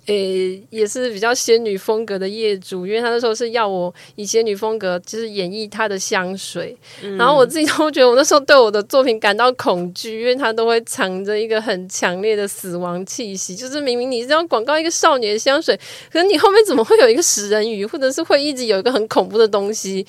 [0.06, 6.78] 诶、欸，也是比较仙女风格的业主，因为他那时候是要我以仙女风格，就是演绎他的香水。
[7.02, 13.56] 嗯、然后我自己都觉得，我那时候对我的作品感到恐惧，因为他都会藏着一个很强烈的死亡气息。
[13.56, 15.80] 就是明明你是要广告一个少女的香水，
[16.12, 20.06] 可是你后面怎么会有一个食人鱼，或者是会一直有一个很恐怖的东西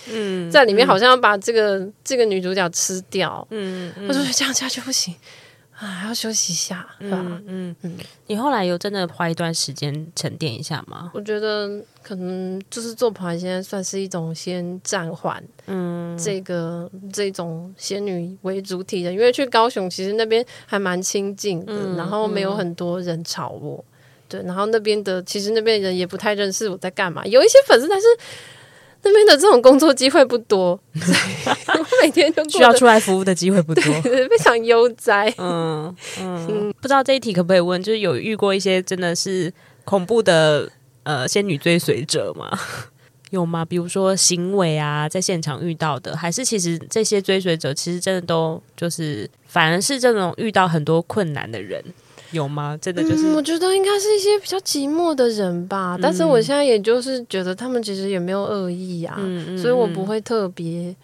[0.53, 3.47] 在里面，好像要把这个、嗯、这个女主角吃掉。
[3.51, 5.15] 嗯，嗯我就觉得这样下去不行。
[5.79, 7.19] 啊，还要休息一下，是吧？
[7.21, 7.99] 嗯嗯嗯。
[8.27, 11.11] 你后来有真的花一段时间沉淀一下吗？
[11.15, 23.93] 我觉得可能就是做跑现在算是一种先暂缓，嗯，这个这种仙女为主体的，因为去高雄其实那边还蛮清静的，嗯、然后没有很多人吵我，嗯、
[24.29, 28.07] 对，然后那边的其实那边人也不太认识我在干嘛，有一些粉丝，但是。
[29.07, 35.33] 那边的这种工作机会不多， 我每天就需要出来服务的机会不多， 非常悠哉。
[35.39, 37.83] 嗯嗯，嗯不知道这一题可不可以问？
[37.83, 39.53] 就是有遇过一些真的是
[39.85, 40.71] 恐怖的
[41.05, 42.51] 呃仙女追随者吗？
[43.31, 43.65] 有吗？
[43.65, 51.83] 比如说行为啊，在现场遇到的，还是其实这些追随者其实真的都就是反而是这种遇到很多困难的人。
[52.33, 52.79] 有吗？
[52.81, 55.97] 真的就是，嗯、我觉得应该是一些比较寂寞的人吧。
[55.97, 59.17] 嗯、但是我现在也就是觉得他们其实也没有恶意啊，
[59.57, 60.95] 所以我不会特别，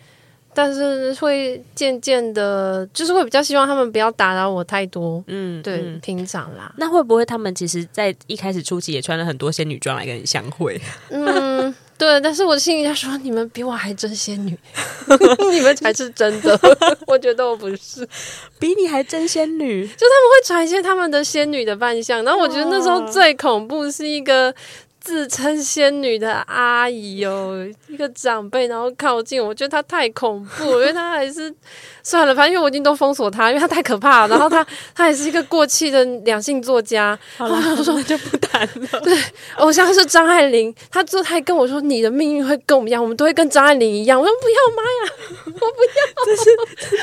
[0.55, 5.23] 但是会渐渐的，就是会比较希望他们不要打扰我太多。
[5.27, 6.73] 嗯，对，嗯、平常啦。
[6.77, 10.81] 那会不会他们其实，在一开始初期也穿了很多仙女装来跟你相会？
[11.11, 11.75] 嗯。
[12.03, 14.59] 对，但是我心里在说，你们比我还真仙女，
[15.53, 16.59] 你们才是真的。
[17.07, 18.05] 我觉得我不是，
[18.59, 19.87] 比你还真仙女。
[19.87, 24.53] 就他们会传一些他们的仙女的扮相，然后我觉得那时候最恐怖是一个
[24.99, 31.55] 自称仙女的阿姨哦，一个长辈，然后靠近，我觉得她太恐怖，因为她还是
[32.03, 34.29] 算了，反正因为我已经都封锁他，因为他太可怕了。
[34.29, 39.01] 然后他 他也是一个过气的两性作家，好了，我说就不谈了。
[39.05, 39.15] 对，
[39.57, 44.19] 偶像是张爱玲，他之后他还跟我说，你的命运会跟我们一样，我们都会跟张爱玲一样。
[44.19, 45.13] 我说不要，妈呀，
[45.47, 46.51] 我不要，这是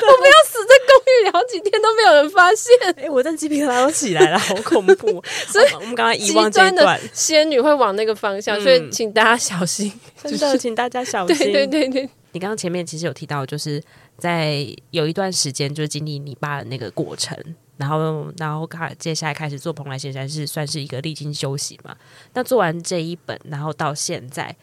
[0.08, 2.74] 我不要死在公寓里好几天都没有人发现。
[2.96, 5.24] 哎、欸，我的鸡皮疙瘩都起来了，好恐怖。
[5.48, 7.90] 所以我们刚刚遗忘这一段，仙女会往。
[8.00, 9.92] 那个方向，所以请大家小心，
[10.24, 11.38] 真的，请大家小心。
[11.52, 13.82] 对对对对，你刚刚前面其实有提到，就是
[14.20, 17.38] 在有一段时间，就经历你爸的那个过程，
[17.78, 21.96] 然后然后开接下来开始做蓬莱仙山，是算是一个历经修行嘛？
[22.34, 24.56] 那做完这一本，然后到现在，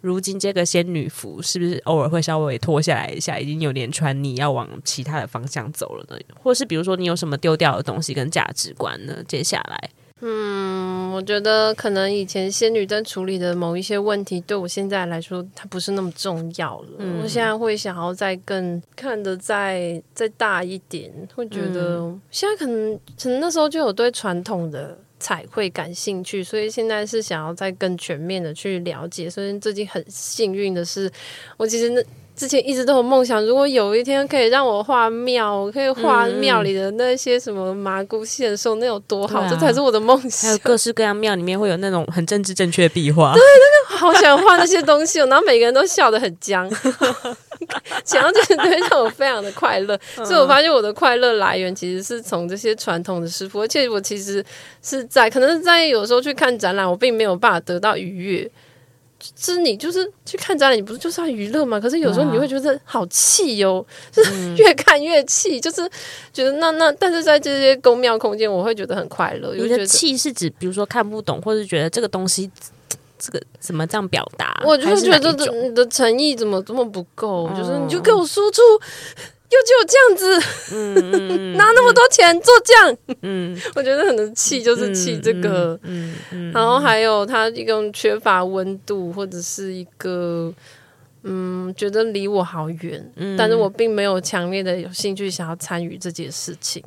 [0.00, 3.38] 如今这个仙女服是不是偶尔会稍微脱下来一下？
[3.38, 6.16] 已经有点穿你要往其他的方向走了呢？
[6.42, 9.22] 或是比如说你有什么丢掉的东西跟价值观呢？
[9.28, 9.90] 接下来？
[10.24, 16.88] 嗯，我觉得可能以前仙女灯处理的某一些问题，对我现在来说，它不是那么重要了。
[16.98, 29.28] 嗯、我现在会想要再更看得再再大一点，会觉得、嗯、现在可能可能那时候就有对传统的彩绘感兴趣，所以现在是想要再更全面的去了解。
[29.28, 31.10] 所以最近很幸运的是，
[31.56, 32.02] 我其实那。
[32.34, 39.40] 之前一直都有梦想，如果有一天可以让我画庙，我可以画庙里的那些什么麻姑献寿，那有多好？
[39.40, 40.48] 啊、这才是我的梦想。
[40.48, 46.68] 还有各式各样庙里面会有那种很政治正确的 壁画，对，那个好想画那些东西，然后每个人都笑得很僵，
[48.04, 49.98] 想要这些东西让我非常的快乐。
[50.16, 54.44] 所以我发现我的快乐来源其实是从这些传统的师傅，而且我其实
[54.82, 58.50] 是在可能是在有时候去看展览，我并没有办法得到愉悦。
[59.36, 61.78] 是你就是去看展览，你不是就是要娱乐吗？
[61.78, 65.88] 可是有时候你会觉得好气哟，就是越看越气，就是
[66.32, 69.54] 觉得那那，但是在这些宫庙空间，我会觉得很快乐。
[69.54, 72.50] 你的气是指，比如说看不懂，或者觉得这个东西
[73.18, 74.60] 这个怎么这样表达？
[74.64, 77.46] 我就觉得你的诚意怎么这么不够？
[77.46, 78.60] 哦、就是你就给我输出。
[79.52, 90.52] 就只有这样子， 拿那么多钱做这样，嗯， 我觉得可能气就是气这个，嗯，嗯嗯然后还有他一种缺乏温度，或者是一个，
[91.24, 96.82] 嗯，觉得离我好远，嗯、但是我并没有强烈的有兴趣想要参与这件事情。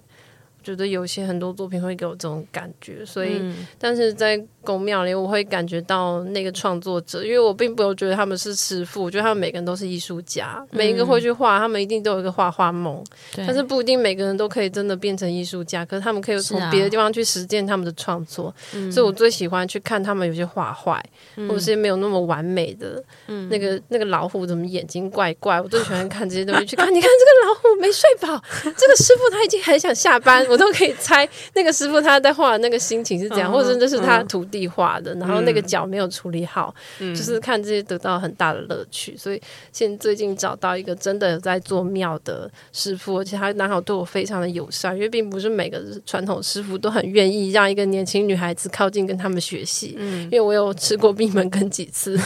[0.66, 13.03] 觉得有些很多作品会给我这种感觉，所以，嗯、但是在宫庙里，我会感觉到那个创作者，因为我并不有觉得他们是师傅，我觉得他们每个人都是艺术家，嗯、每一个会去画，他们一定都有一个画画梦，
[13.38, 20.99] 但是不一定每个人都可以真的变成艺术家，可是他们可以从别的地方去实践他们的创作，啊、所以我最喜欢去看他们有些画坏，
[21.36, 30.43] 嗯、或者是没有那么完美的，嗯、那个那个老虎怎么眼睛怪怪，我最喜欢看这些东西，去看，你看这个老虎没睡饱，这个师傅他已经很想下班。
[30.55, 39.17] 我都可以猜那个师傅他在画的那个心情是怎样，或者这是他徒弟画的，然后那个脚没有处理好，就是看这些得到很大的乐趣。
[39.17, 39.41] 所以
[39.73, 49.95] 现在最近找到一个真的在做庙的师傅，而且他刚好对我非常的友善，因为并不是每个传统师傅都很愿意让一个年轻女孩子靠近跟他们学习。
[49.97, 52.17] 嗯，因为我有吃过闭门羹几次，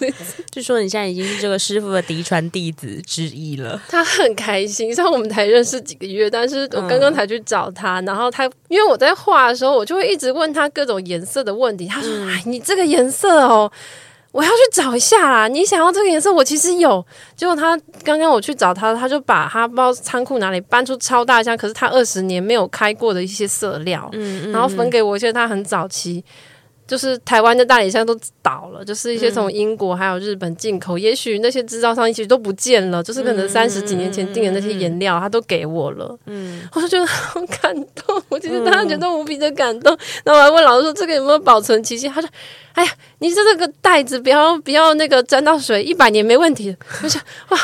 [0.52, 3.80] 就说你现在已经是这个师傅的嫡传弟子之一了。
[3.88, 8.30] 他很开心，像我们才认识几个月，但是我刚刚才去找他，然后。
[8.30, 11.86] 他，因为我在画的时候，我就会一直问他各种颜色的问题。
[11.88, 13.70] 他说：“嗯、哎，你这个颜色哦，
[14.32, 15.48] 我要去找一下啦。
[15.48, 17.04] 你想要这个颜色，我其实有。”
[17.34, 17.74] 结果他
[18.04, 26.22] 刚刚我去找他，他就把他不知道仓库哪里搬出超大箱，可是他二十年没有开过的一些色料，嗯嗯嗯然后分给我一些他很早期。
[26.88, 36.18] 就是台湾的大理箱都倒了，就是一些从英国还有日本进口，嗯、也许那些制造商其实都不见了，就是可能三十几年前订的那些颜料，他都给我了。
[36.24, 39.94] 嗯，我就觉得好感动，我其实当时觉得无比的感动。
[39.94, 42.28] 嗯、然后我还问老师说：“这个有没有保存期限？”他说
[42.72, 46.74] ：“哎呀，你这这个袋子不要不要那个沾到水，一百年没问题。”
[47.04, 47.58] 我想哇。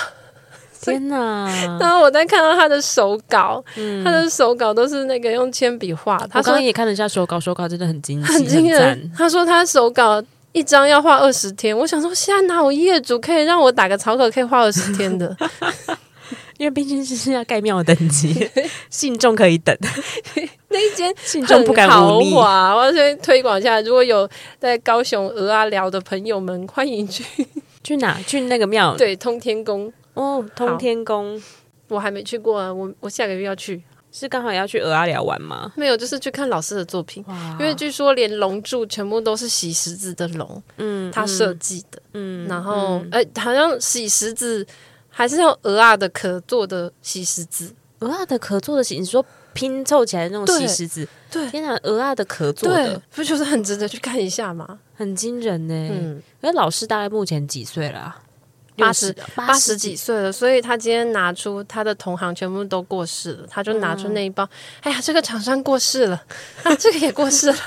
[0.85, 1.49] 天呐！
[1.81, 6.17] 然后我在看到他的手稿，嗯、他的手稿都是那个用铅笔画。
[6.31, 9.11] 他刚刚也看了一下手稿，手稿真的很精细，很惊人。
[9.17, 10.23] 他说他手稿
[10.53, 15.37] 一张要画二十天，我想说现在哪有业主可以让我打个草稿可以画二十天的？
[16.57, 18.49] 因为毕竟是要盖庙的等级，
[18.89, 19.77] 信众可以等。
[20.69, 23.81] 那一间信众不敢豪华，我要先推广一下。
[23.81, 24.29] 如果有
[24.61, 27.25] 在高雄鹅阿寮的朋友们，欢迎去
[27.83, 28.21] 去哪？
[28.25, 28.97] 去那个庙？
[28.97, 29.93] 对，通天宫。
[30.15, 31.41] 哦，通天宫，
[31.89, 35.73] 我还没去过啊，我我下个月要去，是刚好要去蚵仔寮玩吗？
[35.77, 37.25] 没有，就是去看老师的作品，
[37.59, 43.31] 因为据说连龙柱全部都是洗石子的龙，嗯，他设计的，嗯，然后哎、嗯。
[43.35, 44.67] 欸，好像洗石子
[45.09, 54.79] 还是用鹅阿的壳做的洗石子，鹅阿的壳做的洗，你说拼凑起来的那种石子，对，天哪，鹅阿的壳做的，不就是很值得去看一下吗？
[54.97, 55.75] 很惊人呢。
[55.75, 58.21] 嗯，因为老师大概目前几岁了啊？
[58.77, 64.49] 八十八十几岁了，所以他今天拿出他的同行全部都过世了，他就拿出那一包，嗯、
[64.83, 66.23] 哎呀，这个厂商过世了，
[66.63, 67.57] 啊，这个也过世了。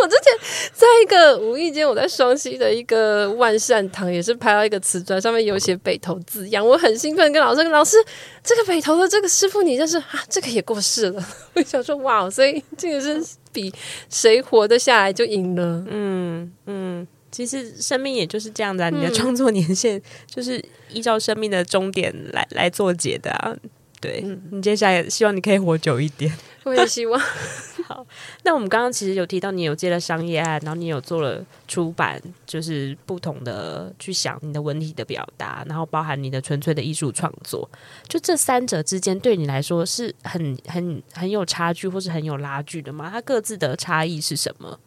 [0.00, 7.96] 我之前在一个无意间，我在双溪的一个万善堂，也是拍到一个瓷砖，上面有写北投字样，我很兴奋，跟老师跟老师，
[8.42, 10.24] 这个北投的这个师傅，你认识啊？
[10.30, 11.22] 这个也过世了。
[11.52, 13.22] 我想说，哇，所以这个是
[13.52, 13.70] 比
[14.08, 15.84] 谁活得下来就赢了。
[15.88, 23.54] 嗯嗯，其实生命也就是这样的、啊，你的创作年限 就是依照生命的终点来来做解的啊。
[24.00, 27.20] 对，嗯、你接下来希望你可以活久一点， 我也希望。
[27.88, 28.06] 好，
[28.44, 37.68] 那我们刚刚其实有提到你有接了商业案，然后你有做了出版，就是不同的去想你的文体的表达，然后包含你的纯粹的艺术创作，
[38.06, 43.10] 就这三者之间对你来说是很很很有差距，或是很有拉距的吗？
[43.12, 44.78] 它各自的差异是什么？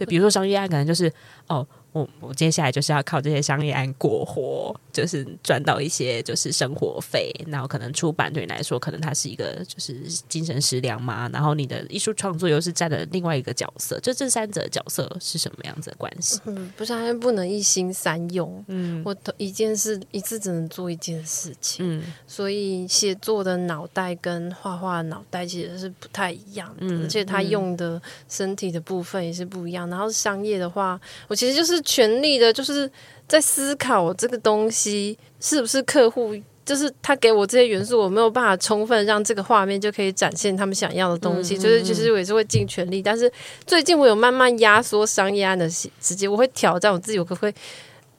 [0.00, 1.12] 对，比如说商业案可能就是
[1.46, 1.66] 哦。
[1.92, 11.28] 我我接下来就是要靠这些商业案过活，就是赚到一些就是生活费，然后可能出版对你来说，可能它是一个就是精神食粮嘛。
[11.32, 16.40] 然后你的艺术创作又是占了另外一个角色，就这三者的角色是什么样子的关系？
[16.44, 18.64] 嗯，不是，还不能一心三用。
[18.68, 21.84] 嗯，我一件事一次只能做一件事情。
[21.84, 29.90] 嗯，所以写作的脑袋跟画画的脑袋其实是不太一样的，嗯，而且他用的身体的部分也是不一样。
[29.90, 31.79] 然后商业的话，我其实就是。
[31.82, 32.90] 全力的，就是
[33.28, 41.54] 在思考这个东西是不是客户，就是他给我这些元素，我没有办法充分让这个画面就可以展现他们想要的东西。
[41.54, 43.30] 嗯嗯嗯，就是其实我也是会尽全力，但是
[43.66, 47.54] 最近我有慢慢压缩商业案的时间，我会挑战我自己，我可不可以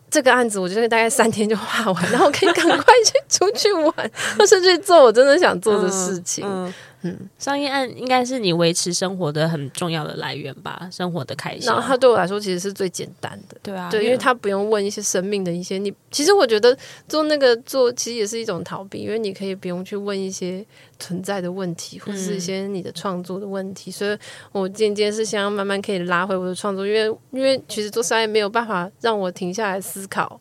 [0.10, 6.46] 这个案子，我觉得大概三天就画完，然后可以赶快去出去玩，或是去做我真的想做的事情。
[6.46, 6.74] 嗯嗯
[7.04, 11.72] 嗯，商业案应该是你维持生活的很重要的来源吧，生活的开销。
[11.72, 15.92] 然后它对我来说其实是最简单的，对啊，对，因为它不用问一些生命的一些你。
[16.12, 16.78] 其实我觉得
[17.08, 20.64] 做那个做其实也是一种逃避，因为你可以不用去问一些
[21.00, 23.90] 存在的问题，或者是一些你的创作的问题。
[23.90, 24.18] 嗯、所以
[24.52, 30.40] 我渐渐是想要慢慢可以拉回我的创作，因为因为其实做商业没有办法让我停下来思考。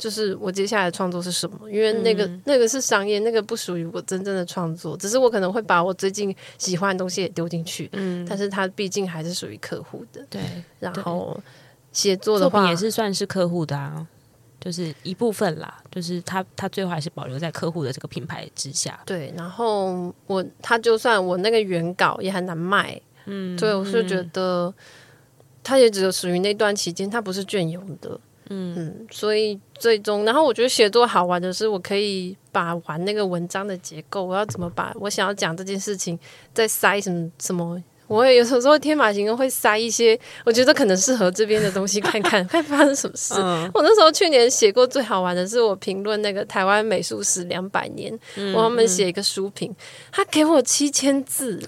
[0.00, 1.70] 就是我接下来的创作是什么？
[1.70, 4.96] 因为那个、嗯、那个是商业，那个不属于我真正的创作。
[4.96, 10.24] 只是我可能会把我最近喜欢的东西也丢进去，嗯，但是它毕竟还是属于客户的。
[10.30, 10.40] 对，
[10.78, 11.38] 然后
[11.92, 14.06] 写作的话也是算是客户的啊，
[14.58, 15.82] 就是一部分啦。
[15.90, 18.98] 就是他他最后还是保留在客户的这个品牌之下。
[19.04, 24.72] 对，然后我他就算我那个原稿也很难卖，嗯，对，我是觉得
[25.62, 28.18] 它也只有属于那段期间，它不是隽永的。
[28.50, 36.18] 嗯嗯，所以最终，然后我觉得写作好玩的是，我可以把玩那个文章的结构，我要怎么把我想要讲这件事情
[36.52, 43.34] 再塞什么什么，我也有时候天马行空会塞一些，我觉得可能适合这边的东西看看，会发生什么事。
[43.36, 49.72] 嗯、我那时候去年写过最好玩的是，我评论那个台湾美术史两百年，嗯、我他们写一个书评，
[50.10, 51.62] 他给我七千字。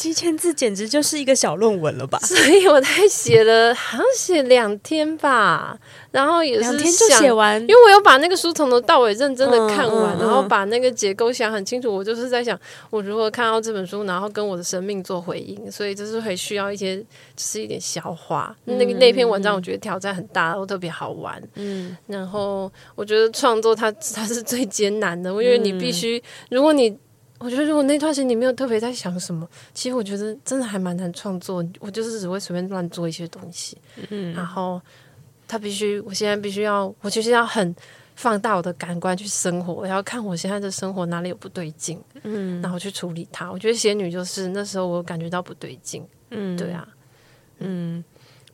[0.00, 2.18] 七千字简直就是一个小论文了吧？
[2.24, 5.78] 所以我才写了，好像写两天吧，
[6.10, 11.94] 然后也是两天就写完，因为我有把那个书从头到尾认真的看完，嗯嗯嗯、然后把那个结构想很清楚。
[11.94, 17.04] 我就是在想，我如何看到这本书，然后跟我的生命做回应，所以就是会需要一些，就
[17.36, 18.56] 是一点消化。
[18.64, 21.42] 嗯、那个那篇文章我觉得挑战很大，都特别好玩。
[21.56, 26.96] 嗯，然后我觉得创作它它是最艰难的，因为你必须，如果你。
[27.40, 31.64] 我觉得如果那段时间你没有特别在想什么，其实我觉得真的还蛮难创作。
[31.78, 33.78] 我就是只会随便乱做一些东西，
[34.10, 34.80] 嗯，然后
[35.48, 37.74] 他必须，我现在必须要，我就是要很
[38.14, 43.50] 放大我的感官去生活，我要看我现在的生活哪里有不对劲，嗯，然后去处理它。
[43.50, 46.86] 我觉得仙女就是那时候我感觉到不对劲，嗯，对啊，
[47.58, 48.04] 嗯，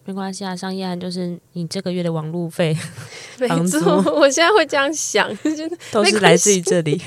[0.04, 2.76] 没关系啊，商业案就是你这个月的网路费，
[3.40, 5.28] 没错，我现在会这样想，
[5.90, 7.02] 都是来自于这里。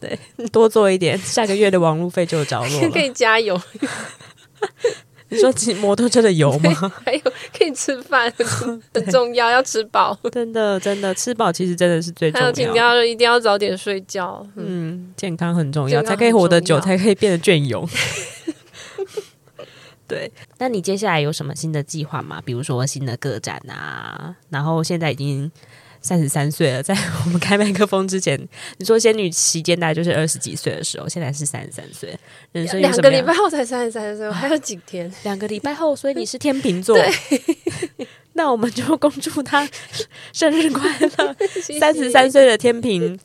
[0.00, 0.18] 对，
[0.50, 2.88] 多做一点，下个月的网路费就有着落了。
[2.90, 3.60] 可以加油。
[5.32, 6.72] 你说骑摩托车的油吗？
[7.06, 7.20] 还有
[7.56, 8.32] 可以吃饭，
[8.92, 10.18] 很重要，要吃饱。
[10.32, 12.46] 真的，真的吃饱，其实真的是最重要。
[12.46, 14.44] 还有，一定要一定要早点睡觉。
[14.56, 17.88] 嗯，嗯，健康很重要，才可以活得久，才可以变得隽永。
[20.08, 22.42] 对，那你接下来有什么新的计划吗？
[22.44, 25.52] 比如说新的个展啊，然后现在已经。
[26.02, 26.94] 三十三岁了，在
[27.24, 28.38] 我们开麦克风之前，
[28.78, 32.18] 你说仙女期间大概就是二十几岁的时候，现在是三十三岁，
[32.52, 35.12] 人生两个礼拜后才三十三岁，我还有几天？
[35.22, 38.06] 两个礼拜后，所以你是天秤座，对。
[38.34, 39.68] 那我们就恭祝他
[40.32, 40.88] 生日快
[41.18, 41.36] 乐，
[41.78, 43.18] 三十三岁的天秤。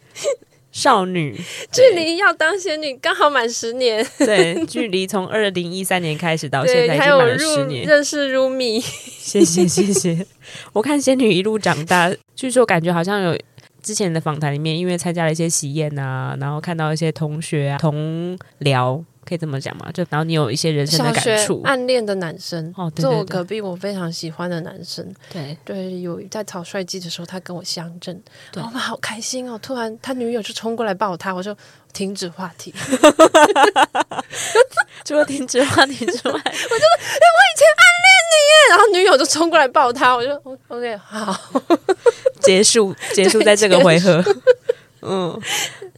[0.75, 1.33] 少女，
[1.71, 4.05] 距离要当仙女刚好满十年。
[4.17, 7.87] 对，距离从二零一三年开始到现在已经满了十年。
[7.87, 10.27] 认识 Rumi，谢谢谢谢。
[10.73, 13.39] 我看仙女一路长大，据说感觉好像有
[13.81, 19.01] 之前的访谈里面，因为参加了一些喜宴啊，然后看到一些同学啊同僚。
[19.25, 19.89] 可以这么讲吗？
[19.91, 25.57] 就然后你有一些人生的感触，暗恋的男生哦，坐我隔壁，我非常喜欢的男生，对。
[25.65, 28.21] 对，有在草率季的时候，他跟我相认，
[28.51, 29.57] 对，我们好开心哦！
[29.61, 31.55] 突然他女友就冲过来抱他，我就
[31.91, 32.71] 停止话题，
[35.03, 40.29] 除了停止话题之外， 我就说：“哎，我以前暗恋你耶！”然后女友就冲过来抱他，我就
[40.67, 41.35] OK 好，
[42.41, 44.23] 结束结束在这个回合，
[45.01, 45.41] 嗯。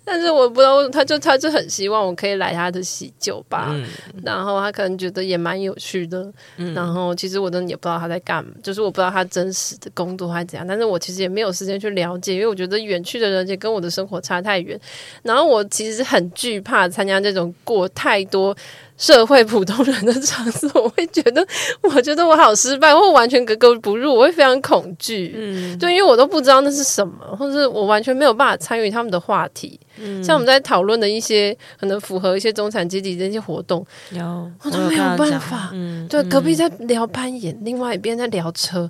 [0.10, 3.86] 但是我不知道，他就他就很希望我可以来他的喜酒吧，嗯、
[4.24, 14.80] 然后他可能觉得也蛮有趣的，嗯、然后其实我真的也不知道他在干嘛，就是我不知道他真实的工作还是怎样，但是我其实也没有时间去了解，因为我觉得远去的人也跟我的生活差太远，
[15.24, 18.56] 然后我其实很惧怕参加这种过太多。
[18.98, 21.46] 社会普通人的场所，我会觉得，
[21.84, 25.34] 我觉得我好失败，或完全格格不入，我会非常恐惧。
[25.38, 29.80] 嗯，对，因为我都不知道那是什么，或者我完全没有办法参与他们的话题。
[30.00, 35.70] 嗯，像我们在讨论的一些可能符合一些中产阶级的一些活动，有我都没有办法。
[35.74, 38.90] 嗯，对，隔壁在聊攀岩，嗯、另外一边在聊车，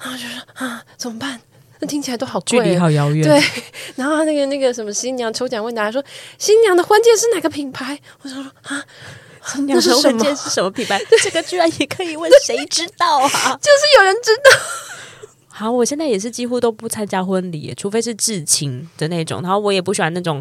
[0.00, 1.40] 然后就说啊，怎么办？
[1.80, 3.26] 那听起来都好贵，距离好遥远。
[3.26, 3.40] 对，
[3.96, 6.02] 然后那个那个什么新娘抽奖问答说，
[6.38, 7.98] 新娘的婚戒是哪个品牌？
[8.22, 8.84] 我就说啊。
[9.66, 10.24] 那是什么？
[10.36, 11.00] 是什么品牌？
[11.22, 13.28] 这个居然也可以问，谁知道啊？
[13.62, 14.50] 就是有人知道。
[15.58, 19.42] 好，我现在也是几乎都不参加婚礼，除非是至亲的那种。
[19.42, 20.40] 然后我也不喜欢那种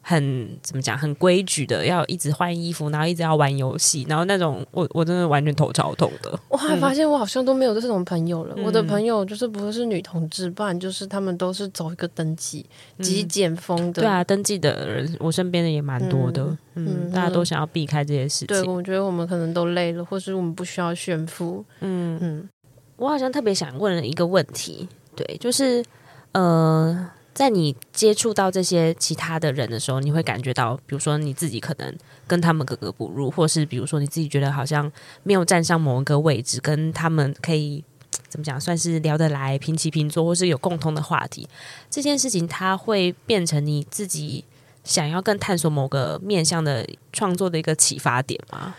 [0.00, 6.36] 很怎么讲，很规矩的，要一直换衣服，然后一直要玩游戏，然后那种我我真的完全头超痛的。
[6.48, 8.56] 我还发现我好像都没有这种朋友了。
[8.56, 12.66] 嗯、我的朋友就是不是女同志，不然就是他们都是走一个登记
[12.98, 14.02] 极简风的。
[14.02, 16.42] 对啊，登记的人我身边的也蛮多的。
[16.74, 18.48] 嗯，嗯，大家都想要避开这些事情。
[18.48, 21.64] 对，我觉得我们可能都累了，或是我们不需要炫富。
[21.80, 22.48] 嗯嗯。
[22.96, 25.84] 我好像特别想问一个问题，对，就是
[26.32, 31.94] 呃，在你接触到这些其他的人的时候，你会感觉到，比如说你自己可能
[32.26, 34.90] 跟他们格格不入，或是比如说你自己觉得好像
[35.22, 37.84] 没有站上某一个位置，跟他们可以
[38.28, 41.46] 怎么讲，算是聊得来，平起平坐，或是有共同的话题，
[41.90, 44.42] 这件事情它会变成你自己
[44.84, 48.74] 想要更探索某个面向的创作的一个启发点吗？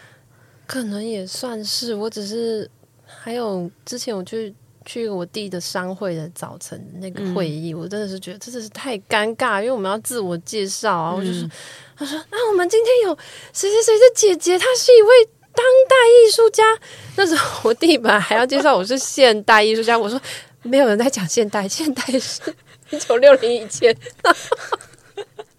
[0.65, 2.71] 可能也算是，我只是。
[3.07, 4.53] 还有之前我去
[4.85, 11.49] 去我弟的商会的早晨那个会议，嗯、我真的是觉得真的是太尴尬，因为我们要自我介绍啊，嗯、我就说，
[11.97, 13.17] 他说那我们今天有
[13.53, 15.95] 谁谁谁的姐姐，她是一位当代
[16.25, 16.63] 艺术家。
[17.17, 20.21] 那时候我弟本来还要介绍我是现代艺术家，我说
[20.63, 22.41] 没有人在讲现代，现代是
[22.91, 23.95] 一九六零以前。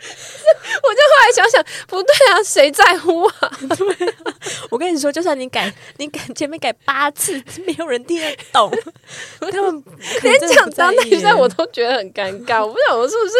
[0.83, 3.33] 我就后来想想，不对啊，谁在乎啊？
[3.77, 4.35] 对啊，
[4.71, 7.33] 我跟你说，就算你改，你改前面改八次，
[7.67, 8.71] 没有人听得懂。
[9.41, 9.83] 他们
[10.23, 12.65] 连讲当代艺术我都觉得很尴尬。
[12.65, 13.35] 我不知道我是不是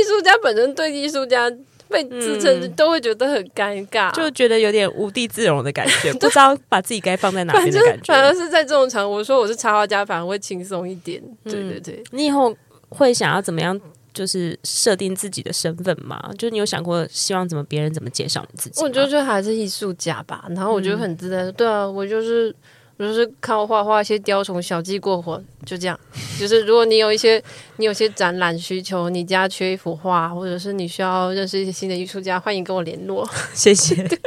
[0.00, 1.50] 艺术家本身对艺术家
[1.88, 8.12] 被自称都会觉得很尴尬，就觉得有点无地自容的感觉，不知道把自己该放在哪边的感觉。
[8.12, 11.22] 反而是在这种场合，我说我是插画家，反而会轻松一点。
[11.44, 12.54] 对对对，你以后
[12.90, 13.78] 会想要怎么样？
[14.12, 18.82] 就是设定自己的身份嘛，就是你有想过希望怎么别人怎么介绍你自己？
[18.82, 21.42] 我觉得就还是艺术家吧，然后我觉得很自在。
[21.42, 22.54] 嗯、对啊，我就是
[22.96, 25.98] 我就是靠画画一些雕虫小技过活，就这样。
[26.40, 27.42] 就是如果你有一些
[27.76, 33.28] 你有些展览需求，你家缺一幅画，或者是你需要认识一些新的艺术家，欢迎跟我联络。
[33.54, 33.94] 谢谢。
[34.08, 34.18] 对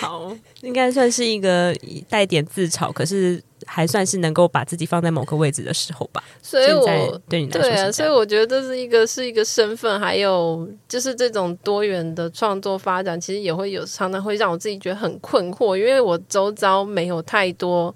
[0.00, 1.74] 好，应该算是一个
[2.08, 3.42] 带点自嘲，可是。
[3.66, 17.94] 还算是能够把自己放在某个位置的时候吧，所以我对你来说对啊，所以我觉得这是一个是一个身份，还有就是这种多元的创作发展，其实也会有常常会让我自己觉得很困惑，因为我周遭没有太多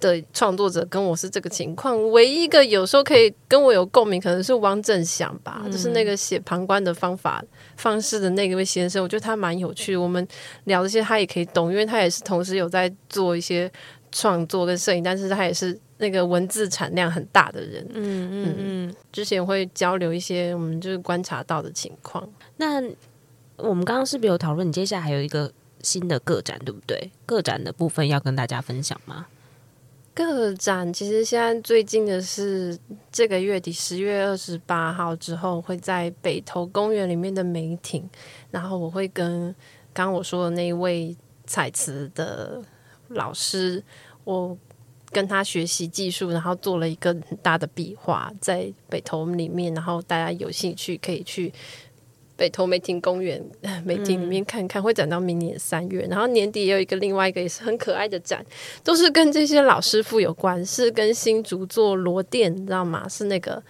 [0.00, 7.42] 的创作者跟我是这个情况，唯一一个有时候可以跟我有共鸣，可能是汪正祥吧，嗯、就是那个写旁观的方法
[7.76, 9.92] 方式的那个位先生，我觉得他蛮有趣。
[9.92, 10.26] 的，我们
[10.64, 13.70] 聊这些他也可以懂，因为他也是同时有在做一些。
[14.10, 17.86] 创作跟摄影，但是他也是那个文字产量很大的人。
[17.92, 22.28] 嗯嗯嗯，之前会交流一些我们就是观察到的情况。
[22.56, 22.80] 那
[23.56, 24.66] 我们刚刚是不是有讨论？
[24.66, 25.52] 你接下来还有一个
[25.82, 27.10] 新的个展，对不对？
[27.26, 29.26] 个展的部分要跟大家分享吗？
[30.14, 32.76] 个展其实现在最近的是
[33.12, 38.08] 这个月底十月二十八号之后会在北投公园里面的梅亭，
[38.50, 39.54] 然后我会跟
[39.92, 42.62] 刚刚我说的那一位彩瓷的。
[43.08, 43.82] 老师，
[44.24, 44.56] 我
[45.10, 51.52] 跟他学习技术，然后做了一个很大的壁画在北投里面，然后大家有兴趣可以去
[52.36, 53.42] 北投梅亭公园
[53.84, 58.44] 梅亭里面看看，会展到明年三月，然后年底也有一个另外一个也是很可爱的展，
[58.84, 63.08] 都是跟这些老师傅有关，是跟新竹做罗店，你知道吗？
[63.08, 63.62] 是那个。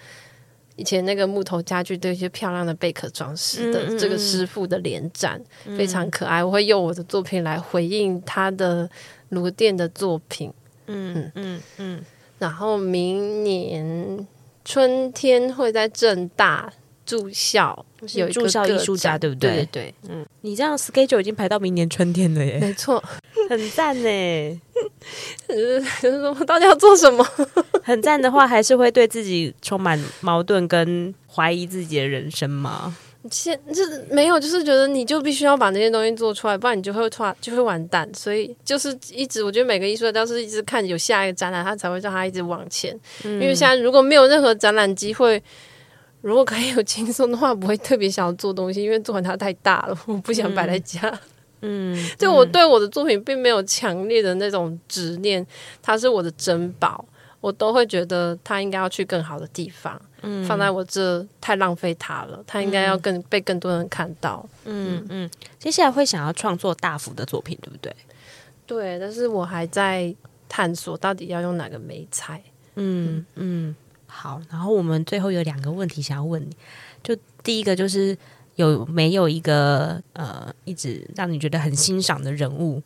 [0.77, 5.43] 以前那个木头家具的一些漂亮的贝壳装饰的这个师傅的联展，
[5.77, 6.41] 非常可爱。
[6.45, 8.89] 我会用我的作品来回应他的
[9.31, 10.53] 螺鈿的作品。
[10.87, 11.61] 嗯嗯嗯。
[11.79, 12.05] 嗯
[12.39, 14.27] 然后明年
[14.65, 16.73] 春天会在正大
[17.05, 19.51] 住校，有住校艺术家，对不对？
[19.51, 19.95] 对对对。
[20.09, 23.03] 嗯，你这样 schedule 已经排到明年春天了耶， 没错，
[23.49, 24.61] 很赞呢。
[25.49, 27.27] 就是说，我到底要做什么？
[27.83, 32.97] 很赞的话，还是会对自己充满矛盾跟怀疑自己的人生吗？
[33.31, 38.09] 现就是没有，就是觉得你就必须要把那些东西做出来，不然你就会突然就会完蛋。
[38.15, 42.99] 所以就是一直，我觉得每个艺术家都是一直看有下一个展览，他才会让他一直往前。
[43.25, 45.43] 嗯、因为现在如果没有任何展览机会，
[46.21, 51.01] 如果可以有轻松的话，不会特别想要做东西，因为做完它太大了，我不想摆在家。
[51.09, 51.19] 嗯
[51.61, 55.45] 嗯，就我对我的作品并没有强烈的那种执念，
[55.83, 57.05] 它是我的珍宝，
[57.41, 60.01] 我都会觉得他应该要去更好的地方。
[60.23, 64.45] 嗯，放在我这太浪费他了，他应该要更被更多人看到。
[64.65, 67.95] 嗯嗯，接下来会想要创作大幅的作品，对不对？
[68.67, 70.15] 对，但是我还在
[70.49, 72.43] 探索到底要用哪个媒材。
[72.75, 73.75] 嗯嗯，
[74.07, 76.57] 好，然后我们最后有两个问题想要问你，
[77.03, 78.17] 就第一个就是。
[78.59, 82.83] 有没有一个呃，一直让你觉得很欣赏的人物，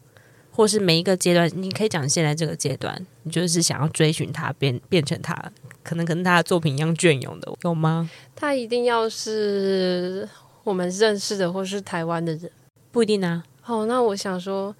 [0.53, 5.35] 或是每一个阶段，你可以讲现在这个阶段，你就是想要追寻他，变变成他，
[5.83, 8.09] 可能跟他的作品一样隽永的，有吗？
[8.37, 10.29] 他一定要是
[10.63, 12.49] 我们认识的，或是台湾的人？
[12.93, 13.43] 不一定啊。
[13.67, 14.73] 哦，那我想说。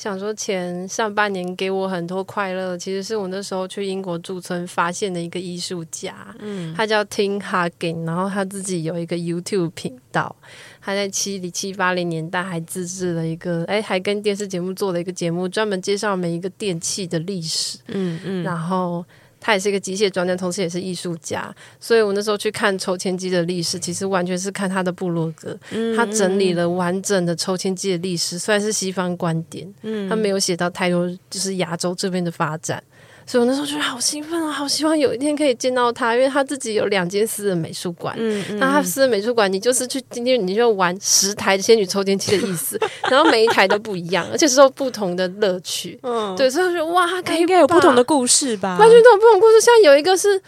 [0.00, 10.34] 想说前上半年给我很多快乐，其实是我那时候去英国驻村发现的一个艺术家，嗯，他叫 Tim Hagen，然后他自己有一个 YouTube 频道，
[10.80, 19.04] 他在七零七八零年代还自制了一个，哎，还跟电视节目做了一个节目，专门介绍每一个电器的历史，嗯嗯，然后。
[19.40, 25.56] 他也是一个机械专家，同时也是艺术家，所以我那时候去看抽签机的历史，其实完全是看他的部落格，
[25.96, 32.82] 他整理了完整的抽签机的历史，虽然是西方观点，嗯，他没有写到太多就是亚洲这边的发展。
[33.30, 38.12] 所以我那时候觉得好兴奋啊，好希望有一天可以见到他，因为他自己有两间私人美术馆。
[38.18, 42.76] 嗯嗯，那他私人美术馆，你就是去今天你就玩十台仙女抽签器的意思，
[43.08, 45.96] 然后每一台都不一样，而且是有不同的乐趣。
[46.02, 48.76] 嗯，对，所以我觉得哇，他应该有不同的故事吧？
[48.76, 50.42] 完全都有不同故事，像有一个是。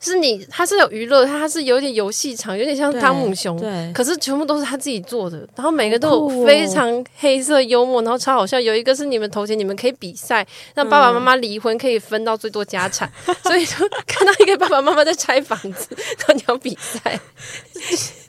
[0.00, 8.58] 是你，他是有娱乐，他是有点游戏场，有点像汤姆熊，对，可是全部都是他自己做的，然后每个都有非常黑色幽默，然后超好笑。
[8.58, 13.76] 有一个是你们投钱，你们可以比赛，让爸爸妈妈离婚可以分到最多家产，嗯、 所以就
[14.06, 15.88] 看到一个爸爸妈妈在拆房子，
[16.18, 17.20] 然后你要比赛。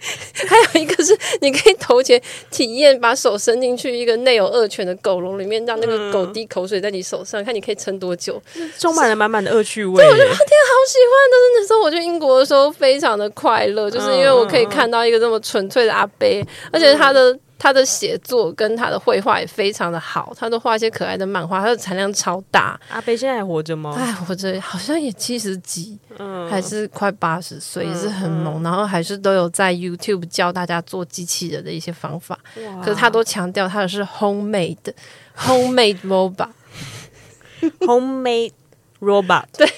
[0.48, 2.20] 还有一个是你可以投钱
[2.50, 8.42] 体验，把手伸进去一个内有恶犬的狗笼里面，让那个狗滴口水在你手上，看你可以撑多久，
[8.80, 10.04] 充满了满满的恶趣味。
[10.04, 11.14] 对，我觉得天，好喜欢！
[11.32, 17.38] 但是那时候我去英国的时候非常的快乐，就是因为我可以看到一个这么纯粹的阿贝，而且他的。
[17.64, 22.80] 他的写作跟他的绘画也非常的好，他都画一些可爱的漫画，他的产量超大。
[22.90, 23.96] 阿贝现在还活着吗？
[23.96, 28.64] 哎，活着，好像也七十几，嗯，还是快八十岁，也是很猛。
[28.64, 32.40] 嗯、然后还是都有在 YouTube 教大家做机器人的一些方法。
[32.84, 38.54] 可是他都强调他的是 homemade，homemade robot，homemade
[39.02, 39.72] robot， 对。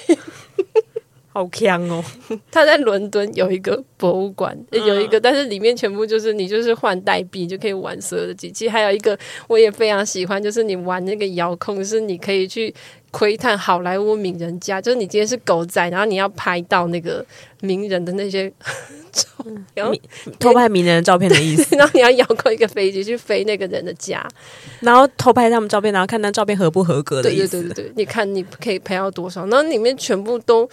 [1.33, 2.03] 好强哦！
[2.51, 8.69] 他在伦敦有一个博物馆，有一个，但是里面全部就是你就是换代币就可以玩所有的机器。
[8.69, 9.17] 还有一个
[9.47, 12.71] 我也非常喜欢，就是你玩那个遥控，是你可以去
[13.09, 14.79] 窥探好莱坞名人家。
[14.79, 17.25] 就是你今天是狗仔，然后你要拍到那个
[17.61, 18.47] 名人的那些
[19.11, 19.25] 照，
[19.73, 19.91] 然后
[20.37, 21.73] 偷拍名人的照片的意思。
[21.75, 24.23] 然后你要遥控一个飞机去飞那个人的家，
[24.81, 27.59] 然后偷拍他们照片，然后看那照片合不合格的意思。
[27.59, 29.47] 对对对对对，你看你可以拍到多少？
[29.47, 30.69] 然后里面全部都。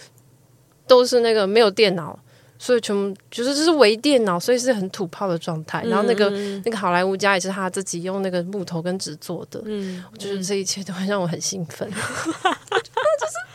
[0.91, 2.19] 都是那个没有电脑，
[2.59, 5.81] 所以全部就是这是微电脑，所以是很土炮的状态。
[5.85, 6.29] 然后那个
[6.65, 11.89] 那个好莱坞家也是他自己用那个木头跟纸做的，嗯，我觉得这一切都会让我很兴奋。
[11.89, 12.03] 就是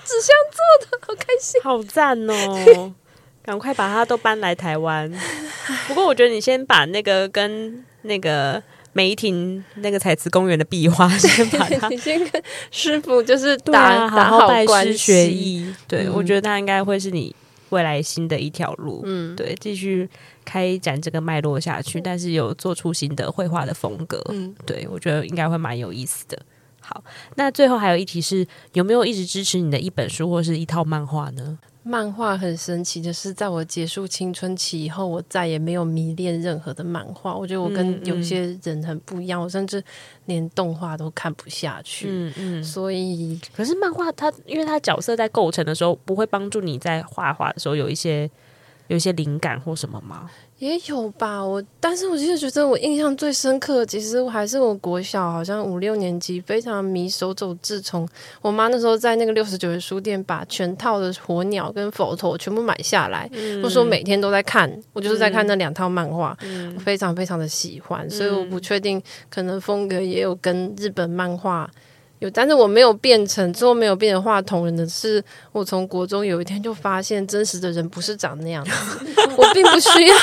[0.07, 2.95] 纸箱做的，好开心，好赞哦！
[3.45, 5.13] 赶快把它都搬来台湾。
[5.89, 8.63] 不过我觉得你先把那个跟那个
[8.97, 15.71] 梅亭那个彩瓷公园的壁画 先把它，你先跟师傅就是打打好拜师学艺。
[15.87, 17.37] 对，嗯、我觉得他应该会是你
[17.69, 19.03] 未来新的一条路。
[19.05, 20.09] 嗯，对，继续
[20.47, 24.25] 开展这个脉络下去，嗯、但是有做出新的绘画的风格。
[24.31, 26.39] 嗯，对，我觉得应该会蛮有意思的。
[26.89, 27.03] 好，
[27.35, 31.59] 那最后还有一题是，有没有一直支持你的一本书或是一套漫画呢？
[31.83, 37.35] 漫画很神奇的是，在我结束青春期以后，我再也没有迷恋任何的漫画。
[37.35, 39.83] 我觉得我跟有些人很不一样，嗯嗯、我甚至
[40.27, 42.09] 连动画都看不下去。
[42.09, 48.29] 嗯嗯，所以可是漫画它，因为它角色在构成的时候，不会帮助你在画画的时候有一些
[48.89, 50.31] 有一些灵感或什么吗？
[50.59, 58.09] 也有吧，我但是我其实觉得我印象最深刻，其实我还是我国小好像五六年级非常迷手冢治虫。
[58.41, 71.71] 我妈那时候在那个六十九的书店把全套的火鸟跟佛陀全部买下来，嗯、我说每天都在看，我就是在看那两套漫画，嗯、我非常非常的喜欢，嗯、所以我不确定可能风格也有跟日本漫画。
[72.21, 78.71] 有，但是我没有变成，最后没有变成画同人的是，我从国中有一天就发现，真实的人不是长那样子。
[79.37, 80.17] 我并不需要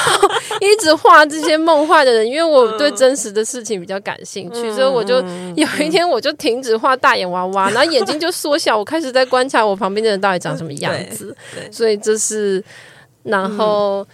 [0.60, 5.16] 一直画这些梦幻的人，因为我对真实的事情比较感兴趣，所以我就
[5.56, 11.36] 有一天我就停止画大眼娃娃，然后眼睛就缩小，我开始在观察我旁边的人到底长什么样子。
[11.72, 12.64] 所以这是，
[13.24, 14.06] 然后。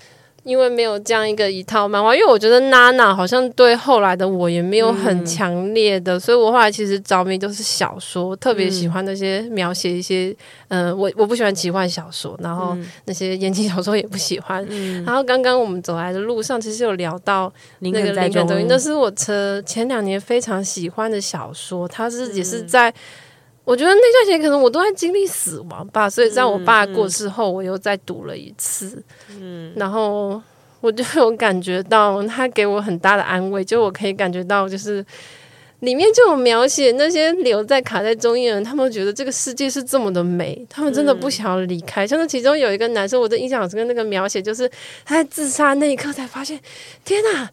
[0.43, 10.35] 因为没有这样一个一套漫画，因为我觉得娜娜好像对后来的我也没有很强烈的，嗯、所以我后来其实着迷都是小说，特别喜欢那些描写一些，
[10.69, 12.75] 嗯、呃，我我不喜欢奇幻小说，然后
[13.05, 14.65] 那些言情小说也不喜欢。
[14.69, 22.93] 嗯、然后刚刚我们走来的路上，其实有聊到那个《林肯东因》，那是我前前两年非常喜欢的小说，它是也是在。
[23.69, 28.99] 我觉得那段时间可能我都在经历死亡吧，所以在我爸过世后，我又再读了一次，
[29.39, 30.41] 嗯，然后
[30.81, 35.05] 我就有感觉到他给我很大的安慰，就我可以感觉到，就是
[35.81, 42.07] 里面就有描写那些留在卡在中医的人，他们觉得这个世界是这么的美，他们真的不想要离开。
[42.07, 44.67] 像是其中有一个男生，我的印象很深，那个描写就是
[45.05, 46.59] 他在自杀那一刻才发现，
[47.05, 47.47] 天哪！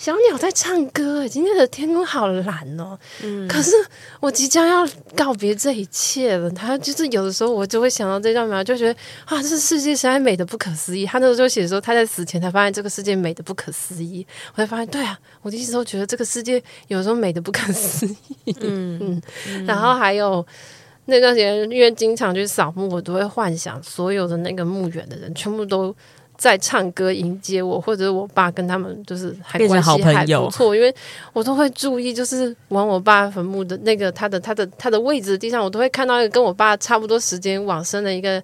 [0.00, 2.98] 小鸟在唱歌，今天的天空好蓝哦。
[3.22, 3.70] 嗯，可是
[4.18, 6.48] 我即将要告别这一切了。
[6.52, 11.04] 他就是有的时候，我就会想到这段描，就觉得啊，这世界实在美的不可思议。
[11.04, 14.26] 他那时候就写说，他在死前才发现这个世界美的不可思议。
[14.56, 18.56] 我才发现，对啊，我一直都觉得这个世界有时候美的不可思议。
[18.62, 19.20] 嗯
[19.50, 20.42] 嗯，然后还有
[21.04, 25.94] 那段时间，因为经常去扫墓，我都会幻想所有的那个墓园的人全部都。
[26.40, 30.92] 在唱歌迎接我，或者我爸跟他们就是还关系还不错，因为
[31.34, 38.42] 我都会注意，就是往我爸坟墓的那个他的他的他的位置的地上，我都会看到一个跟我爸差不多时间往生的一个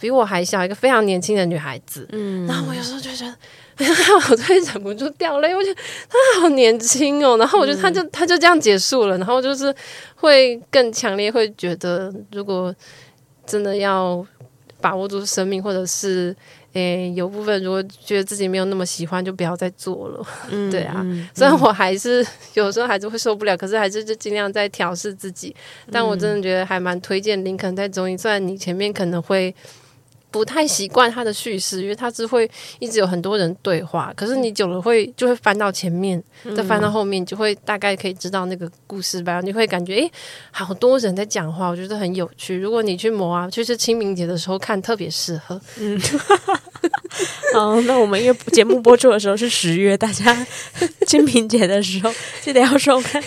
[0.00, 2.04] 比我还小一个非常年轻的女孩子。
[2.10, 3.32] 嗯，然后我有时候就觉得，
[4.28, 7.36] 我都会忍不住掉泪，我觉得她好年轻哦。
[7.36, 9.72] 然后我觉得他就他就这样结束了，然后就是
[10.16, 12.74] 会更强烈会觉得，如果
[13.46, 14.26] 真的要
[14.80, 16.34] 把握住生命，或者是。
[16.72, 20.26] 诶，有部分如果觉得自己没有那么喜欢，就不要再做了。
[20.50, 21.04] 嗯、 对啊，
[21.34, 25.54] 虽然我还是有时候还是会受不了，可是还是就尽量在调试自己。
[25.90, 29.54] 但我真的觉得还蛮推荐林肯在综艺，虽然你前面可能会。
[30.30, 34.12] 不太习惯他的叙事，因为他是会一直有很多人对话。
[34.16, 36.22] 可是你久了会就会翻到前面，
[36.56, 39.40] 再翻到后面，就会大概可以知道那个故事吧。
[39.40, 40.10] 你会感觉诶，
[40.50, 42.56] 好多人在讲话，我觉得很有趣。
[42.56, 45.60] 如果你去磨啊，就是清明节的时候看，特别适合。
[45.78, 46.00] 嗯，
[47.54, 50.46] 好，那我们因为节目播出的时候是十月，大家
[51.06, 53.22] 清明节的时候记得要收看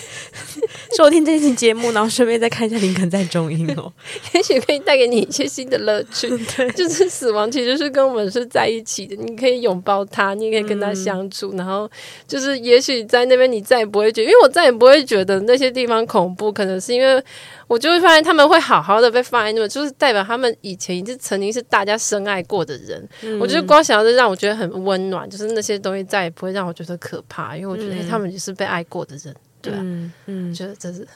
[0.96, 3.90] 收听这期节目，然后顺便再看一下林肯在中英哦，
[4.34, 6.28] 也许可以带给你一些新的乐趣。
[6.54, 7.14] 对，就是。
[7.14, 11.88] 死亡其实是跟我们是在一起的，你可以拥抱他，你也可以跟他相处，嗯、然后
[12.26, 17.22] 就是也许在那边你再也不会觉得，因为我再也不会觉得那些地方恐怖，可能是因为
[17.68, 23.08] 我就会发现他们会好好的被放在那，就是代表他们以前是曾经是大家深爱过的人。
[23.22, 29.32] 嗯、我觉得光想要这让我觉得很温暖，就是那些东西再也不会让我觉得可怕，因为我觉得、他们也是被爱过的人，
[29.64, 29.78] 对、啊？
[29.80, 31.06] 嗯，嗯觉得这是。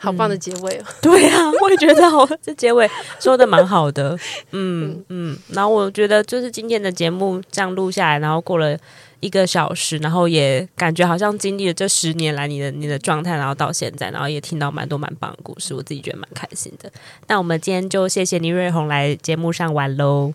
[0.00, 0.84] 好棒的结尾哦！
[1.02, 2.88] 对啊，我也觉得好， 这结尾
[3.18, 4.16] 说的蛮好的。
[4.52, 8.78] 嗯嗯，然后我觉得就是今天的节目这样录下来，然后过了
[9.18, 16.88] 一个小时，然后也感觉好像经历了这十年来你的你的状态，然后到现在，然后也听到蛮多蛮棒的故事，我自己觉得蛮开心的。
[17.26, 20.32] 那我们今天就谢谢倪瑞红来节目上玩喽，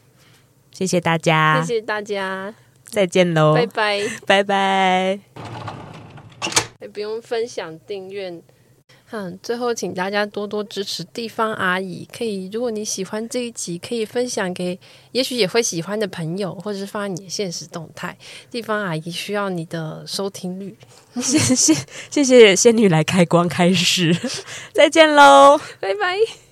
[0.74, 2.54] 谢谢大家，谢谢大家，
[2.84, 5.93] 再见喽，拜拜，拜拜。
[6.84, 8.32] 也不用分享订阅。
[9.12, 12.08] 嗯，最后请大家多多支持地方阿姨。
[12.12, 14.78] 可以，如果你喜欢这一集，可以分享给
[15.12, 18.18] 也许也会喜欢的朋友，或者是发你的现实动态。
[18.50, 20.76] 地方阿姨需要你的收听率。
[21.22, 21.74] 谢谢
[22.10, 24.16] 谢谢仙女来开光开始，
[24.74, 26.43] 再见喽，拜拜。